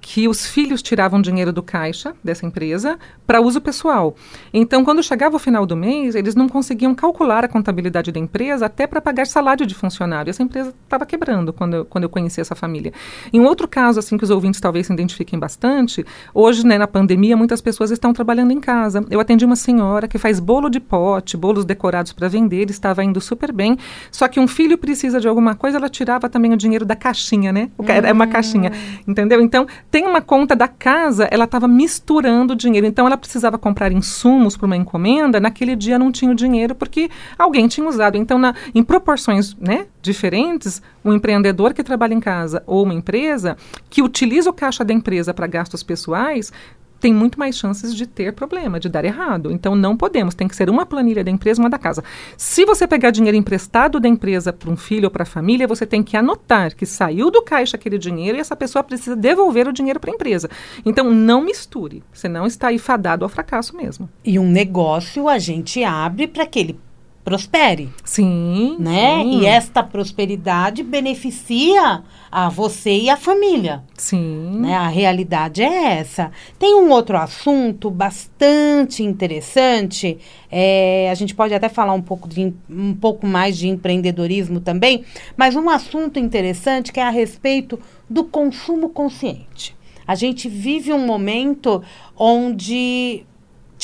[0.07, 4.15] que os filhos tiravam dinheiro do caixa dessa empresa para uso pessoal.
[4.53, 8.67] Então, quando chegava o final do mês, eles não conseguiam calcular a contabilidade da empresa
[8.67, 10.29] até para pagar salário de funcionário.
[10.29, 12.93] Essa empresa estava quebrando quando eu, quando eu conheci essa família.
[13.33, 16.87] Em um outro caso, assim, que os ouvintes talvez se identifiquem bastante, hoje, né, na
[16.87, 19.03] pandemia, muitas pessoas estão trabalhando em casa.
[19.11, 23.23] Eu atendi uma senhora que faz bolo de pote, bolos decorados para vender, estava indo
[23.23, 23.79] super bem,
[24.13, 27.55] só que um filho precisa de alguma coisa, ela tirava também o dinheiro da caixinha,
[27.55, 27.71] né?
[27.89, 28.71] É uma caixinha,
[29.09, 29.41] entendeu?
[29.41, 32.85] Então, tem uma conta da casa, ela estava misturando dinheiro.
[32.85, 35.39] Então, ela precisava comprar insumos para uma encomenda.
[35.39, 38.17] Naquele dia não tinha o dinheiro porque alguém tinha usado.
[38.17, 43.57] Então, na, em proporções né, diferentes, um empreendedor que trabalha em casa ou uma empresa
[43.89, 46.53] que utiliza o caixa da empresa para gastos pessoais
[47.05, 49.53] tem muito mais chances de ter problema, de dar errado.
[49.53, 52.03] Então não podemos, tem que ser uma planilha da empresa, uma da casa.
[52.35, 55.85] Se você pegar dinheiro emprestado da empresa para um filho ou para a família, você
[55.85, 59.73] tem que anotar que saiu do caixa aquele dinheiro e essa pessoa precisa devolver o
[59.73, 60.49] dinheiro para a empresa.
[60.83, 64.09] Então não misture, senão está aí fadado ao fracasso mesmo.
[64.25, 66.81] E um negócio a gente abre para que ele
[67.25, 67.89] prospere.
[68.05, 68.77] Sim.
[68.79, 69.23] Né?
[69.23, 69.41] Sim.
[69.41, 73.83] E esta prosperidade beneficia a você e a família.
[73.97, 74.61] Sim.
[74.61, 74.75] Né?
[74.75, 76.31] A realidade é essa.
[76.59, 80.19] Tem um outro assunto bastante interessante.
[80.51, 85.05] É, a gente pode até falar um pouco, de, um pouco mais de empreendedorismo também,
[85.37, 89.75] mas um assunto interessante que é a respeito do consumo consciente.
[90.07, 91.83] A gente vive um momento
[92.15, 93.25] onde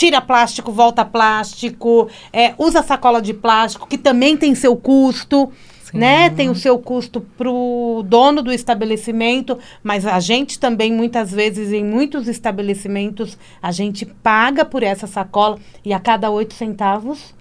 [0.00, 5.52] tira plástico, volta plástico, é, usa sacola de plástico, que também tem seu custo.
[5.82, 5.98] Sim.
[5.98, 6.30] Né?
[6.30, 11.70] Tem o seu custo para o dono do estabelecimento, mas a gente também, muitas vezes,
[11.70, 17.34] em muitos estabelecimentos, a gente paga por essa sacola e a cada oito centavos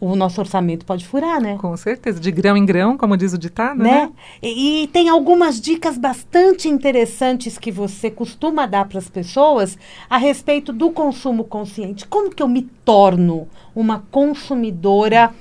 [0.00, 1.58] o nosso orçamento pode furar, né?
[1.60, 4.06] Com certeza, de grão em grão, como diz o ditado, né?
[4.06, 4.10] né?
[4.42, 9.76] E, e, tem algumas dicas bastante interessantes que você costuma dar para as pessoas
[10.08, 12.06] a respeito do consumo consciente.
[12.06, 15.34] Como que eu me torno uma consumidora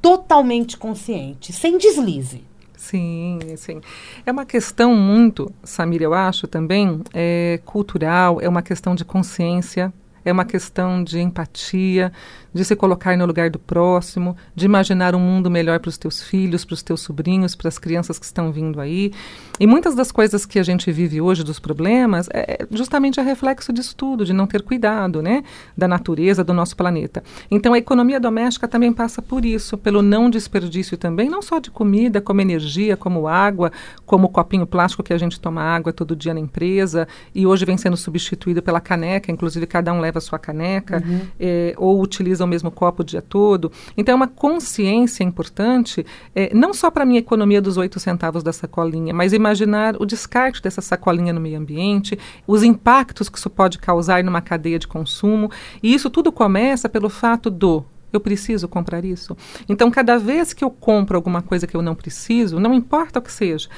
[0.00, 2.42] totalmente consciente, sem deslize?
[2.78, 3.80] Sim, sim.
[4.24, 9.92] É uma questão muito, Samir, eu acho também, é, cultural, é uma questão de consciência,
[10.24, 12.12] é uma questão de empatia,
[12.58, 16.20] de se colocar no lugar do próximo, de imaginar um mundo melhor para os teus
[16.20, 19.12] filhos, para os teus sobrinhos, para as crianças que estão vindo aí.
[19.60, 23.72] E muitas das coisas que a gente vive hoje, dos problemas, é justamente a reflexo
[23.72, 25.44] disso tudo, de não ter cuidado, né,
[25.76, 27.22] da natureza, do nosso planeta.
[27.48, 31.70] Então a economia doméstica também passa por isso, pelo não desperdício também, não só de
[31.70, 33.70] comida, como energia, como água,
[34.04, 37.64] como o copinho plástico que a gente toma água todo dia na empresa e hoje
[37.64, 41.20] vem sendo substituído pela caneca, inclusive cada um leva a sua caneca uhum.
[41.38, 43.70] é, ou utiliza mesmo copo o dia todo.
[43.96, 48.42] Então, é uma consciência importante, é, não só para a minha economia dos oito centavos
[48.42, 53.50] da sacolinha, mas imaginar o descarte dessa sacolinha no meio ambiente, os impactos que isso
[53.50, 55.50] pode causar numa cadeia de consumo.
[55.82, 59.36] E isso tudo começa pelo fato do eu preciso comprar isso.
[59.68, 63.22] Então, cada vez que eu compro alguma coisa que eu não preciso, não importa o
[63.22, 63.68] que seja,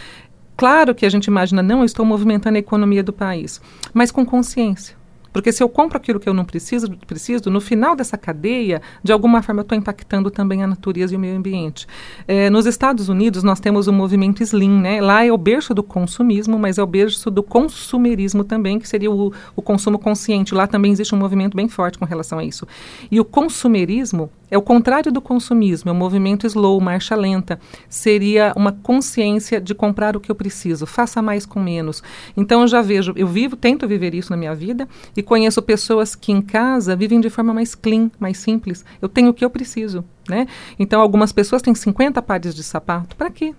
[0.56, 3.60] claro que a gente imagina, não, eu estou movimentando a economia do país,
[3.92, 4.99] mas com consciência.
[5.32, 9.12] Porque se eu compro aquilo que eu não preciso, preciso no final dessa cadeia, de
[9.12, 11.86] alguma forma eu estou impactando também a natureza e o meio ambiente.
[12.26, 15.00] É, nos Estados Unidos, nós temos o movimento Slim, né?
[15.00, 19.10] Lá é o berço do consumismo, mas é o berço do consumerismo também, que seria
[19.10, 20.54] o, o consumo consciente.
[20.54, 22.66] Lá também existe um movimento bem forte com relação a isso.
[23.10, 27.60] E o consumerismo é o contrário do consumismo, é o movimento slow, marcha lenta.
[27.88, 32.02] Seria uma consciência de comprar o que eu preciso, faça mais com menos.
[32.36, 36.14] Então eu já vejo, eu vivo, tento viver isso na minha vida e conheço pessoas
[36.14, 38.84] que em casa vivem de forma mais clean, mais simples.
[39.00, 40.46] Eu tenho o que eu preciso, né?
[40.78, 43.16] Então algumas pessoas têm 50 pares de sapato.
[43.16, 43.54] Para quê?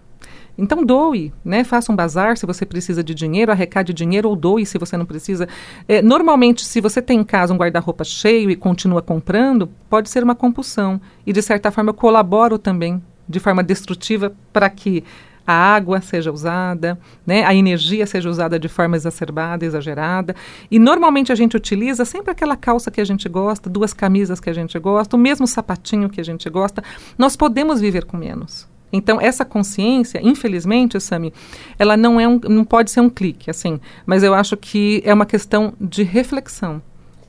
[0.58, 1.64] Então doe, né?
[1.64, 5.06] Faça um bazar se você precisa de dinheiro, arrecade dinheiro ou doe se você não
[5.06, 5.48] precisa.
[5.88, 10.24] É, normalmente, se você tem em casa um guarda-roupa cheio e continua comprando, pode ser
[10.24, 11.00] uma compulsão.
[11.26, 15.04] E de certa forma eu colaboro também de forma destrutiva para que
[15.46, 20.36] a água seja usada, né, a energia seja usada de forma exacerbada, exagerada.
[20.70, 24.50] E normalmente a gente utiliza sempre aquela calça que a gente gosta, duas camisas que
[24.50, 26.84] a gente gosta, o mesmo sapatinho que a gente gosta.
[27.18, 28.70] Nós podemos viver com menos.
[28.92, 31.34] Então, essa consciência, infelizmente, Sami,
[31.78, 35.14] ela não, é um, não pode ser um clique, assim, mas eu acho que é
[35.14, 36.82] uma questão de reflexão,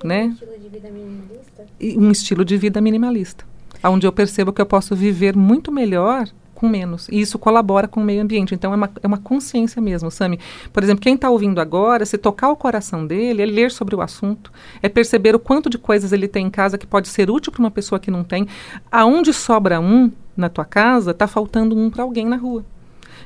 [0.03, 0.25] né?
[0.25, 1.67] Um estilo de vida minimalista?
[1.81, 3.45] E um estilo de vida minimalista,
[3.85, 6.29] onde eu percebo que eu posso viver muito melhor
[6.63, 7.09] com menos.
[7.11, 8.55] E isso colabora com o meio ambiente.
[8.55, 10.39] Então, é uma, é uma consciência mesmo, Sami.
[10.73, 14.01] Por exemplo, quem está ouvindo agora, se tocar o coração dele, é ler sobre o
[14.01, 17.51] assunto, é perceber o quanto de coisas ele tem em casa que pode ser útil
[17.51, 18.47] para uma pessoa que não tem.
[18.93, 22.65] Aonde sobra um na tua casa, está faltando um para alguém na rua.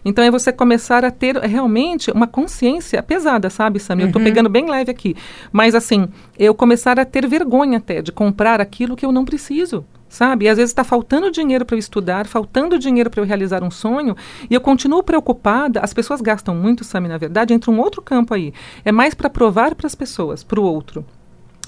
[0.04, 3.96] Então é você começar a ter realmente uma consciência pesada, sabe, Sam?
[4.00, 4.26] Eu estou uhum.
[4.26, 5.16] pegando bem leve aqui.
[5.50, 9.84] Mas assim, eu começar a ter vergonha até de comprar aquilo que eu não preciso
[10.08, 10.44] sabe?
[10.46, 13.70] E às vezes está faltando dinheiro para eu estudar, faltando dinheiro para eu realizar um
[13.70, 14.16] sonho,
[14.48, 15.80] e eu continuo preocupada.
[15.80, 18.52] As pessoas gastam muito, Sami, na verdade, entra um outro campo aí.
[18.84, 21.04] É mais para provar para as pessoas, para o outro.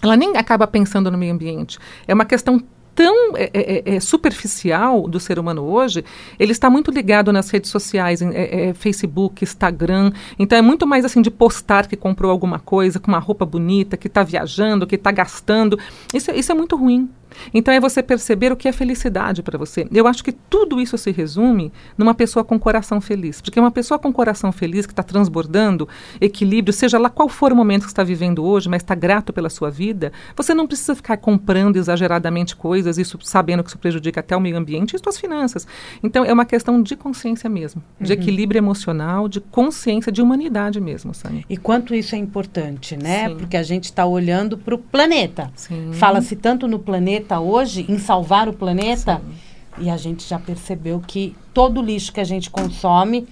[0.00, 1.78] Ela nem acaba pensando no meio ambiente.
[2.06, 2.62] É uma questão
[2.98, 6.04] tão é, é, é, é, superficial do ser humano hoje,
[6.36, 10.10] ele está muito ligado nas redes sociais, em, é, é, Facebook, Instagram.
[10.36, 13.96] Então é muito mais assim de postar que comprou alguma coisa, com uma roupa bonita,
[13.96, 15.78] que está viajando, que está gastando.
[16.12, 17.08] Isso, isso é muito ruim.
[17.52, 19.86] Então é você perceber o que é felicidade para você.
[19.92, 23.40] Eu acho que tudo isso se resume numa pessoa com coração feliz.
[23.40, 25.88] Porque uma pessoa com coração feliz, que está transbordando
[26.20, 29.50] equilíbrio, seja lá qual for o momento que está vivendo hoje, mas está grato pela
[29.50, 34.36] sua vida, você não precisa ficar comprando exageradamente coisas, isso sabendo que isso prejudica até
[34.36, 35.66] o meio ambiente e suas finanças.
[36.02, 38.18] Então é uma questão de consciência mesmo, de uhum.
[38.18, 41.44] equilíbrio emocional, de consciência, de humanidade mesmo, Sani.
[41.48, 43.28] E quanto isso é importante, né?
[43.28, 43.36] Sim.
[43.36, 45.50] Porque a gente está olhando para o planeta.
[45.92, 49.48] Fala-se tanto no planeta planeta hoje, em salvar o planeta, Sim.
[49.80, 53.28] E a gente já percebeu que todo lixo que a gente consome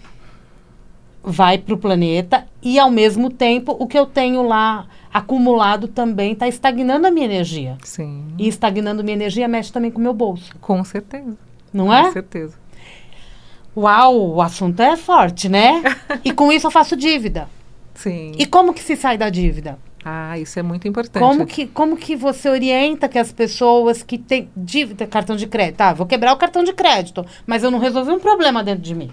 [1.20, 6.34] vai para o planeta e, ao mesmo tempo, o que eu tenho lá acumulado também
[6.34, 7.76] está estagnando a minha energia.
[7.82, 8.28] Sim.
[8.38, 10.54] E estagnando minha energia mexe também com o meu bolso.
[10.60, 11.36] Com certeza.
[11.72, 12.04] Não é?
[12.04, 12.54] Com certeza.
[13.76, 15.82] Uau, o assunto é forte, né?
[16.24, 17.48] e com isso eu faço dívida.
[17.92, 18.32] Sim.
[18.38, 19.78] E como que se sai da dívida?
[20.08, 21.20] Ah, isso é muito importante.
[21.20, 25.80] Como que, como que você orienta que as pessoas que têm dívida, cartão de crédito,
[25.80, 28.94] ah, vou quebrar o cartão de crédito, mas eu não resolvi um problema dentro de
[28.94, 29.10] mim.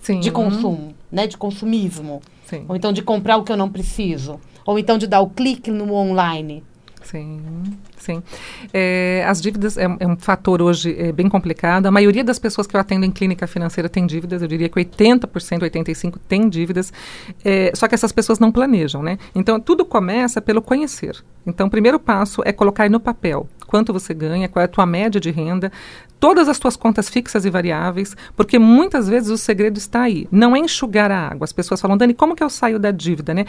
[0.00, 0.18] Sim.
[0.18, 1.26] De consumo, né?
[1.26, 2.22] De consumismo.
[2.46, 2.64] Sim.
[2.66, 4.40] Ou então de comprar o que eu não preciso.
[4.64, 6.64] Ou então de dar o clique no online.
[7.02, 7.40] Sim,
[7.96, 8.22] sim.
[8.72, 11.86] É, as dívidas é, é, um fator hoje é, bem complicado.
[11.86, 14.42] A maioria das pessoas que eu atendo em clínica financeira tem dívidas.
[14.42, 15.26] Eu diria que 80%,
[15.60, 16.92] 85% tem dívidas.
[17.44, 19.18] É, só que essas pessoas não planejam, né?
[19.34, 21.16] Então, tudo começa pelo conhecer.
[21.46, 24.84] Então, o primeiro passo é colocar no papel quanto você ganha, qual é a tua
[24.84, 25.70] média de renda,
[26.20, 30.28] todas as tuas contas fixas e variáveis, porque muitas vezes o segredo está aí.
[30.30, 31.44] Não é enxugar a água.
[31.44, 33.46] As pessoas falam, Dani, como que eu saio da dívida, né?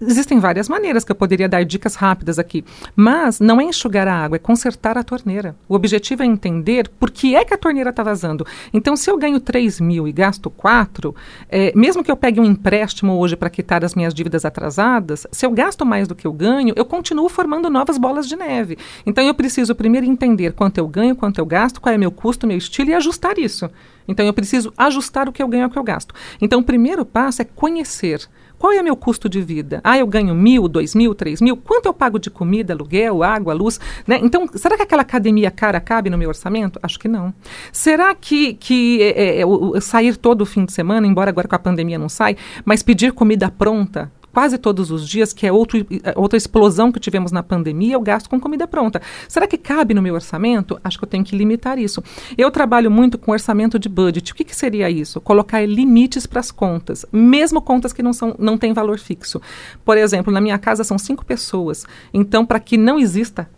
[0.00, 4.14] Existem várias maneiras que eu poderia dar dicas rápidas aqui, mas não é enxugar a
[4.14, 5.56] água, é consertar a torneira.
[5.68, 8.46] O objetivo é entender por que é que a torneira está vazando.
[8.72, 11.14] Então, se eu ganho 3 mil e gasto 4,
[11.48, 15.44] é, mesmo que eu pegue um empréstimo hoje para quitar as minhas dívidas atrasadas, se
[15.44, 18.78] eu gasto mais do que eu ganho, eu continuo formando novas bolas de neve.
[19.04, 22.46] Então, eu preciso primeiro entender quanto eu ganho, quanto eu gasto, qual é meu custo,
[22.46, 23.70] meu estilo e ajustar isso.
[24.08, 26.14] Então eu preciso ajustar o que eu ganho ao que eu gasto.
[26.40, 28.28] Então o primeiro passo é conhecer.
[28.58, 29.80] Qual é meu custo de vida?
[29.84, 31.56] Ah, eu ganho mil, dois mil, três mil?
[31.56, 33.78] Quanto eu pago de comida, aluguel, água, luz?
[34.06, 34.18] Né?
[34.22, 36.78] Então, será que aquela academia cara cabe no meu orçamento?
[36.82, 37.34] Acho que não.
[37.70, 41.58] Será que, que é, é, é, sair todo fim de semana, embora agora com a
[41.58, 44.10] pandemia não sai, mas pedir comida pronta?
[44.36, 48.02] Quase todos os dias, que é outro, é, outra explosão que tivemos na pandemia, eu
[48.02, 49.00] gasto com comida pronta.
[49.26, 50.78] Será que cabe no meu orçamento?
[50.84, 52.04] Acho que eu tenho que limitar isso.
[52.36, 54.32] Eu trabalho muito com orçamento de budget.
[54.32, 55.22] O que, que seria isso?
[55.22, 59.40] Colocar limites para as contas, mesmo contas que não, são, não têm valor fixo.
[59.82, 61.86] Por exemplo, na minha casa são cinco pessoas.
[62.12, 63.48] Então, para que não exista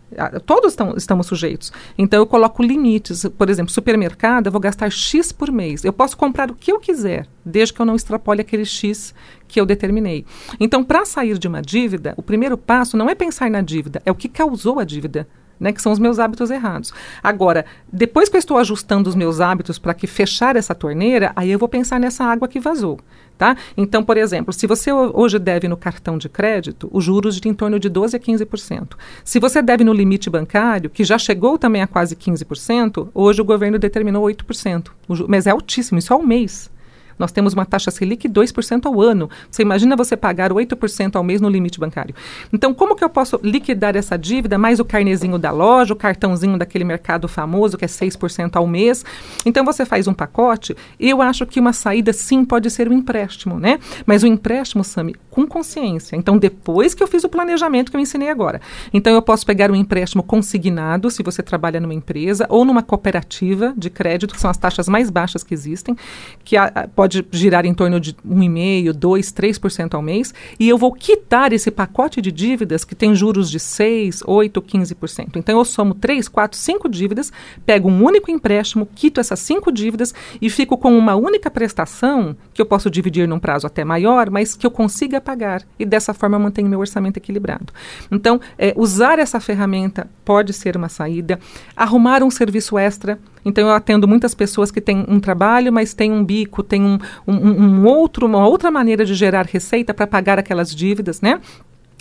[0.45, 1.71] Todos estamos sujeitos.
[1.97, 3.25] Então, eu coloco limites.
[3.37, 5.83] Por exemplo, supermercado, eu vou gastar X por mês.
[5.83, 9.13] Eu posso comprar o que eu quiser, desde que eu não extrapole aquele X
[9.49, 10.25] que eu determinei.
[10.59, 14.11] Então, para sair de uma dívida, o primeiro passo não é pensar na dívida, é
[14.11, 15.27] o que causou a dívida.
[15.59, 16.93] Né, que são os meus hábitos errados.
[17.21, 21.51] Agora, depois que eu estou ajustando os meus hábitos para que fechar essa torneira, aí
[21.51, 22.97] eu vou pensar nessa água que vazou.
[23.37, 23.57] Tá?
[23.75, 27.53] Então, por exemplo, se você hoje deve no cartão de crédito, os juros de em
[27.53, 28.93] torno de 12% a 15%.
[29.25, 33.45] Se você deve no limite bancário, que já chegou também a quase 15%, hoje o
[33.45, 34.91] governo determinou 8%.
[35.27, 36.71] Mas é altíssimo, isso é ao mês.
[37.19, 39.29] Nós temos uma taxa Selic 2% ao ano.
[39.51, 42.15] Você imagina você pagar 8% ao mês no limite bancário.
[42.51, 46.57] Então, como que eu posso liquidar essa dívida, mais o carnezinho da loja, o cartãozinho
[46.57, 49.03] daquele mercado famoso, que é 6% ao mês?
[49.45, 50.75] Então, você faz um pacote.
[50.99, 53.79] Eu acho que uma saída, sim, pode ser o um empréstimo, né?
[54.05, 56.15] Mas o empréstimo, Sami, com consciência.
[56.15, 58.61] Então, depois que eu fiz o planejamento que eu ensinei agora.
[58.93, 63.73] Então, eu posso pegar um empréstimo consignado, se você trabalha numa empresa, ou numa cooperativa
[63.75, 65.95] de crédito, que são as taxas mais baixas que existem,
[66.43, 70.77] que a, pode pode girar em torno de 1,5%, 2%, 3% ao mês, e eu
[70.77, 75.35] vou quitar esse pacote de dívidas que tem juros de 6%, 8%, 15%.
[75.35, 77.33] Então eu somo 3, 4, 5 dívidas,
[77.65, 82.61] pego um único empréstimo, quito essas 5 dívidas e fico com uma única prestação que
[82.61, 85.63] eu posso dividir num prazo até maior, mas que eu consiga pagar.
[85.79, 87.73] E dessa forma eu mantenho meu orçamento equilibrado.
[88.11, 91.39] Então, é, usar essa ferramenta pode ser uma saída.
[91.75, 96.11] Arrumar um serviço extra então eu atendo muitas pessoas que têm um trabalho, mas têm
[96.11, 100.39] um bico, têm um, um, um outro, uma outra maneira de gerar receita para pagar
[100.39, 101.39] aquelas dívidas, né?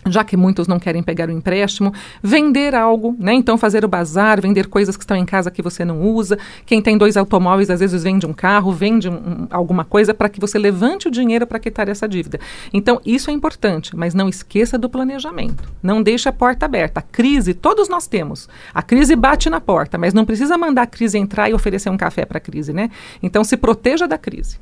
[0.07, 1.93] já que muitos não querem pegar o empréstimo,
[2.23, 3.35] vender algo, né?
[3.35, 6.39] Então fazer o bazar, vender coisas que estão em casa que você não usa.
[6.65, 10.29] Quem tem dois automóveis às vezes vende um carro, vende um, um, alguma coisa para
[10.29, 12.39] que você levante o dinheiro para quitar essa dívida.
[12.73, 15.71] Então isso é importante, mas não esqueça do planejamento.
[15.83, 17.01] Não deixe a porta aberta.
[17.01, 18.49] A crise todos nós temos.
[18.73, 21.97] A crise bate na porta, mas não precisa mandar a crise entrar e oferecer um
[21.97, 22.91] café para a crise, né?
[23.23, 24.59] Então se proteja da crise.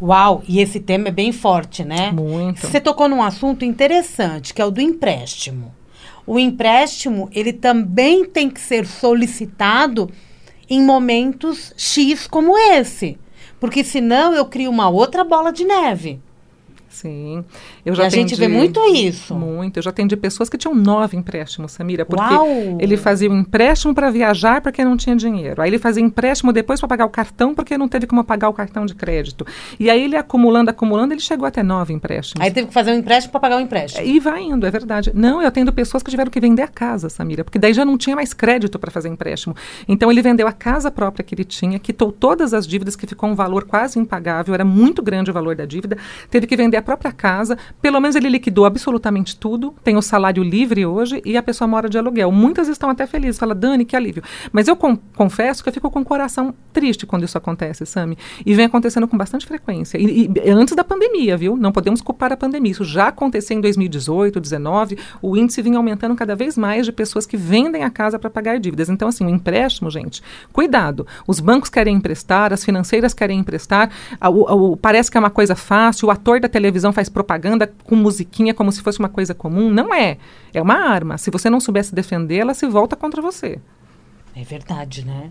[0.00, 2.12] Uau, e esse tema é bem forte, né?
[2.12, 2.60] Muito.
[2.60, 5.74] Você tocou num assunto interessante, que é o do empréstimo.
[6.26, 10.10] O empréstimo, ele também tem que ser solicitado
[10.68, 13.18] em momentos X como esse.
[13.58, 16.20] Porque senão eu crio uma outra bola de neve.
[16.98, 17.44] Sim.
[17.86, 19.34] Eu já e a atendi, gente vê muito isso.
[19.34, 19.76] Muito.
[19.78, 22.76] Eu já atendi pessoas que tinham nove empréstimos, Samira, porque Uau.
[22.80, 25.62] ele fazia um empréstimo para viajar porque não tinha dinheiro.
[25.62, 28.52] Aí ele fazia empréstimo depois para pagar o cartão porque não teve como pagar o
[28.52, 29.46] cartão de crédito.
[29.78, 32.44] E aí ele acumulando, acumulando, ele chegou até nove empréstimos.
[32.44, 34.04] Aí teve que fazer um empréstimo para pagar o empréstimo.
[34.04, 35.12] E vai indo, é verdade.
[35.14, 37.96] Não, eu atendo pessoas que tiveram que vender a casa, Samira, porque daí já não
[37.96, 39.54] tinha mais crédito para fazer empréstimo.
[39.86, 43.28] Então ele vendeu a casa própria que ele tinha, quitou todas as dívidas, que ficou
[43.30, 45.96] um valor quase impagável, era muito grande o valor da dívida,
[46.28, 50.42] teve que vender a própria casa, pelo menos ele liquidou absolutamente tudo, tem o salário
[50.42, 52.32] livre hoje e a pessoa mora de aluguel.
[52.32, 54.22] Muitas estão até felizes, fala, Dani, que alívio.
[54.50, 58.16] Mas eu com, confesso que eu fico com o coração triste quando isso acontece, Sami.
[58.46, 59.98] E vem acontecendo com bastante frequência.
[59.98, 61.58] E, e, antes da pandemia, viu?
[61.58, 62.72] Não podemos culpar a pandemia.
[62.72, 64.98] Isso já aconteceu em 2018, 2019.
[65.20, 68.58] O índice vinha aumentando cada vez mais de pessoas que vendem a casa para pagar
[68.58, 68.88] dívidas.
[68.88, 70.22] Então, assim, o empréstimo, gente,
[70.54, 71.06] cuidado.
[71.26, 73.90] Os bancos querem emprestar, as financeiras querem emprestar.
[74.22, 76.08] O, o, parece que é uma coisa fácil.
[76.08, 79.70] O ator da televisão faz propaganda com musiquinha como se fosse uma coisa comum.
[79.70, 80.18] Não é.
[80.52, 81.18] É uma arma.
[81.18, 83.58] Se você não soubesse defender, ela se volta contra você.
[84.34, 85.30] É verdade, né?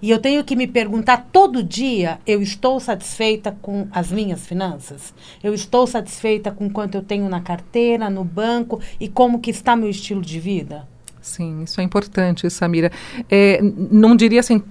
[0.00, 5.12] E eu tenho que me perguntar todo dia: eu estou satisfeita com as minhas finanças?
[5.42, 9.76] Eu estou satisfeita com quanto eu tenho na carteira, no banco e como que está
[9.76, 10.86] meu estilo de vida?
[11.20, 12.92] Sim, isso é importante, Samira.
[13.28, 14.62] É, não diria assim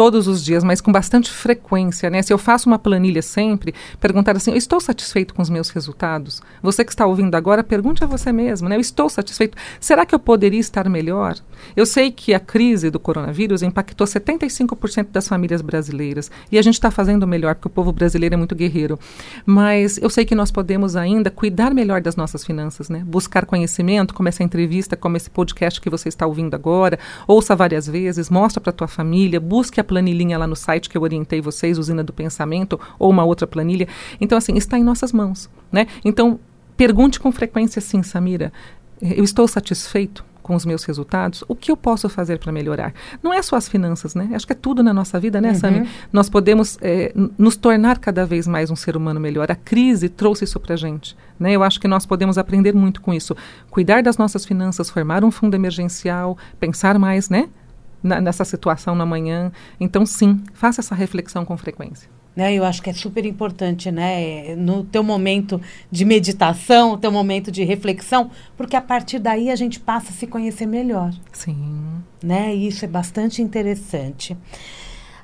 [0.00, 2.22] todos os dias, mas com bastante frequência, né?
[2.22, 6.40] Se eu faço uma planilha sempre, perguntar assim, eu estou satisfeito com os meus resultados?
[6.62, 8.76] Você que está ouvindo agora, pergunte a você mesmo, né?
[8.76, 9.58] Eu estou satisfeito?
[9.78, 11.36] Será que eu poderia estar melhor?
[11.76, 16.76] Eu sei que a crise do coronavírus impactou 75% das famílias brasileiras e a gente
[16.76, 18.98] está fazendo melhor, porque o povo brasileiro é muito guerreiro.
[19.44, 23.02] Mas eu sei que nós podemos ainda cuidar melhor das nossas finanças, né?
[23.04, 27.86] Buscar conhecimento, como essa entrevista, como esse podcast que você está ouvindo agora, ouça várias
[27.86, 31.76] vezes, mostra para tua família, busque a planilhinha lá no site que eu orientei vocês,
[31.76, 33.88] Usina do Pensamento, ou uma outra planilha.
[34.20, 35.88] Então, assim, está em nossas mãos, né?
[36.04, 36.38] Então,
[36.76, 38.52] pergunte com frequência assim, Samira,
[39.02, 41.42] eu estou satisfeito com os meus resultados?
[41.48, 42.94] O que eu posso fazer para melhorar?
[43.20, 44.30] Não é só as finanças, né?
[44.32, 45.54] Acho que é tudo na nossa vida, né, uhum.
[45.56, 45.88] Sami?
[46.12, 49.50] Nós podemos é, nos tornar cada vez mais um ser humano melhor.
[49.50, 51.50] A crise trouxe isso para gente, né?
[51.50, 53.36] Eu acho que nós podemos aprender muito com isso.
[53.70, 57.48] Cuidar das nossas finanças, formar um fundo emergencial, pensar mais, né?
[58.02, 59.52] Na, nessa situação na manhã.
[59.78, 62.08] Então, sim, faça essa reflexão com frequência.
[62.34, 64.54] Né, eu acho que é super importante, né?
[64.54, 69.80] No teu momento de meditação, teu momento de reflexão, porque a partir daí a gente
[69.80, 71.12] passa a se conhecer melhor.
[71.32, 72.00] Sim.
[72.22, 72.54] Né?
[72.54, 74.36] E isso é bastante interessante.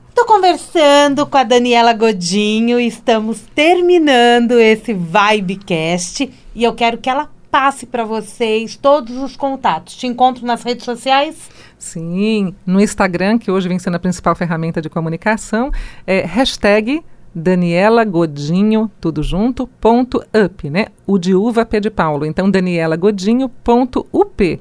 [0.09, 7.11] Estou conversando com a Daniela Godinho e estamos terminando esse Vibecast e eu quero que
[7.11, 9.97] ela passe para vocês todos os contatos.
[9.97, 11.51] Te encontro nas redes sociais?
[11.79, 15.71] Sim, no Instagram, que hoje vem sendo a principal ferramenta de comunicação,
[16.07, 20.87] é hashtag Daniela Godinho, tudo junto, ponto up, né?
[21.07, 22.25] O de uva P de Paulo.
[22.25, 24.59] Então, Daniela Godinho, ponto up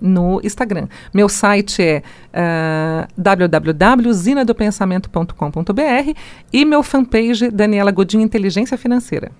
[0.00, 0.86] no Instagram.
[1.12, 6.12] Meu site é uh, www.zinadopensamento.com.br
[6.52, 9.32] e meu fanpage Daniela Godinho Inteligência Financeira.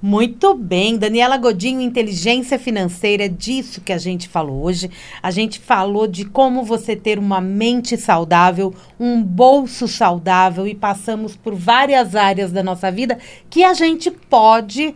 [0.00, 4.88] Muito bem, Daniela Godinho, inteligência financeira, é disso que a gente falou hoje.
[5.20, 11.34] A gente falou de como você ter uma mente saudável, um bolso saudável e passamos
[11.34, 13.18] por várias áreas da nossa vida
[13.50, 14.94] que a gente pode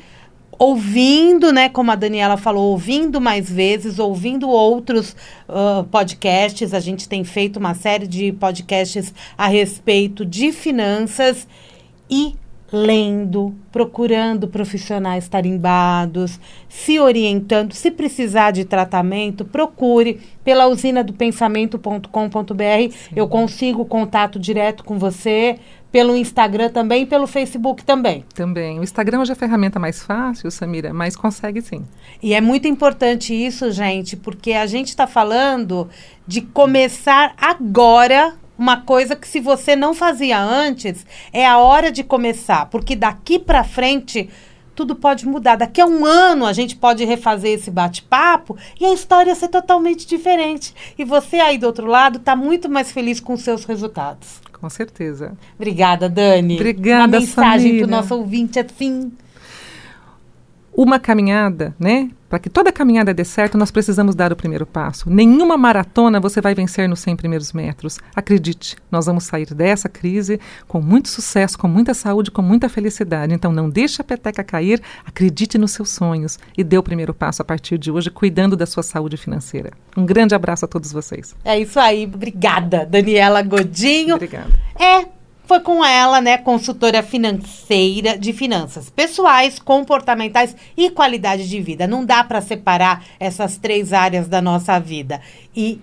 [0.57, 5.17] ouvindo, né, como a Daniela falou, ouvindo mais vezes, ouvindo outros
[5.49, 6.73] uh, podcasts.
[6.73, 11.49] A gente tem feito uma série de podcasts a respeito de finanças
[12.09, 12.37] e
[12.73, 17.75] lendo, procurando profissionais tarimbados, se orientando.
[17.75, 22.95] Se precisar de tratamento, procure pela usina do pensamento.com.br.
[23.15, 25.59] Eu consigo contato direto com você.
[25.93, 28.25] Pelo Instagram também, pelo Facebook também.
[28.35, 28.81] Também.
[28.81, 31.85] O Instagram hoje é a ferramenta mais fácil, Samira, mas consegue sim.
[32.23, 35.91] E é muito importante isso, gente, porque a gente está falando
[36.27, 38.33] de começar agora
[38.63, 43.37] uma coisa que se você não fazia antes, é a hora de começar, porque daqui
[43.37, 44.31] para frente
[44.73, 45.57] tudo pode mudar.
[45.57, 50.07] Daqui a um ano a gente pode refazer esse bate-papo e a história ser totalmente
[50.07, 50.73] diferente.
[50.97, 54.41] E você aí do outro lado está muito mais feliz com os seus resultados.
[54.53, 55.37] Com certeza.
[55.57, 56.55] Obrigada, Dani.
[56.55, 59.11] Obrigada, Uma mensagem para o nosso ouvinte assim.
[60.75, 62.11] Uma caminhada, né?
[62.31, 65.11] Para que toda caminhada dê certo, nós precisamos dar o primeiro passo.
[65.11, 67.99] Nenhuma maratona você vai vencer nos 100 primeiros metros.
[68.17, 73.35] Acredite, nós vamos sair dessa crise com muito sucesso, com muita saúde, com muita felicidade.
[73.35, 77.43] Então não deixe a peteca cair, acredite nos seus sonhos e dê o primeiro passo
[77.43, 79.73] a partir de hoje, cuidando da sua saúde financeira.
[79.95, 81.37] Um grande abraço a todos vocês.
[81.45, 82.07] É isso aí.
[82.07, 84.15] Obrigada, Daniela Godinho.
[84.15, 84.49] Obrigada.
[84.75, 91.87] É foi com ela, né, consultora financeira de finanças pessoais, comportamentais e qualidade de vida.
[91.87, 95.21] Não dá para separar essas três áreas da nossa vida.
[95.55, 95.81] E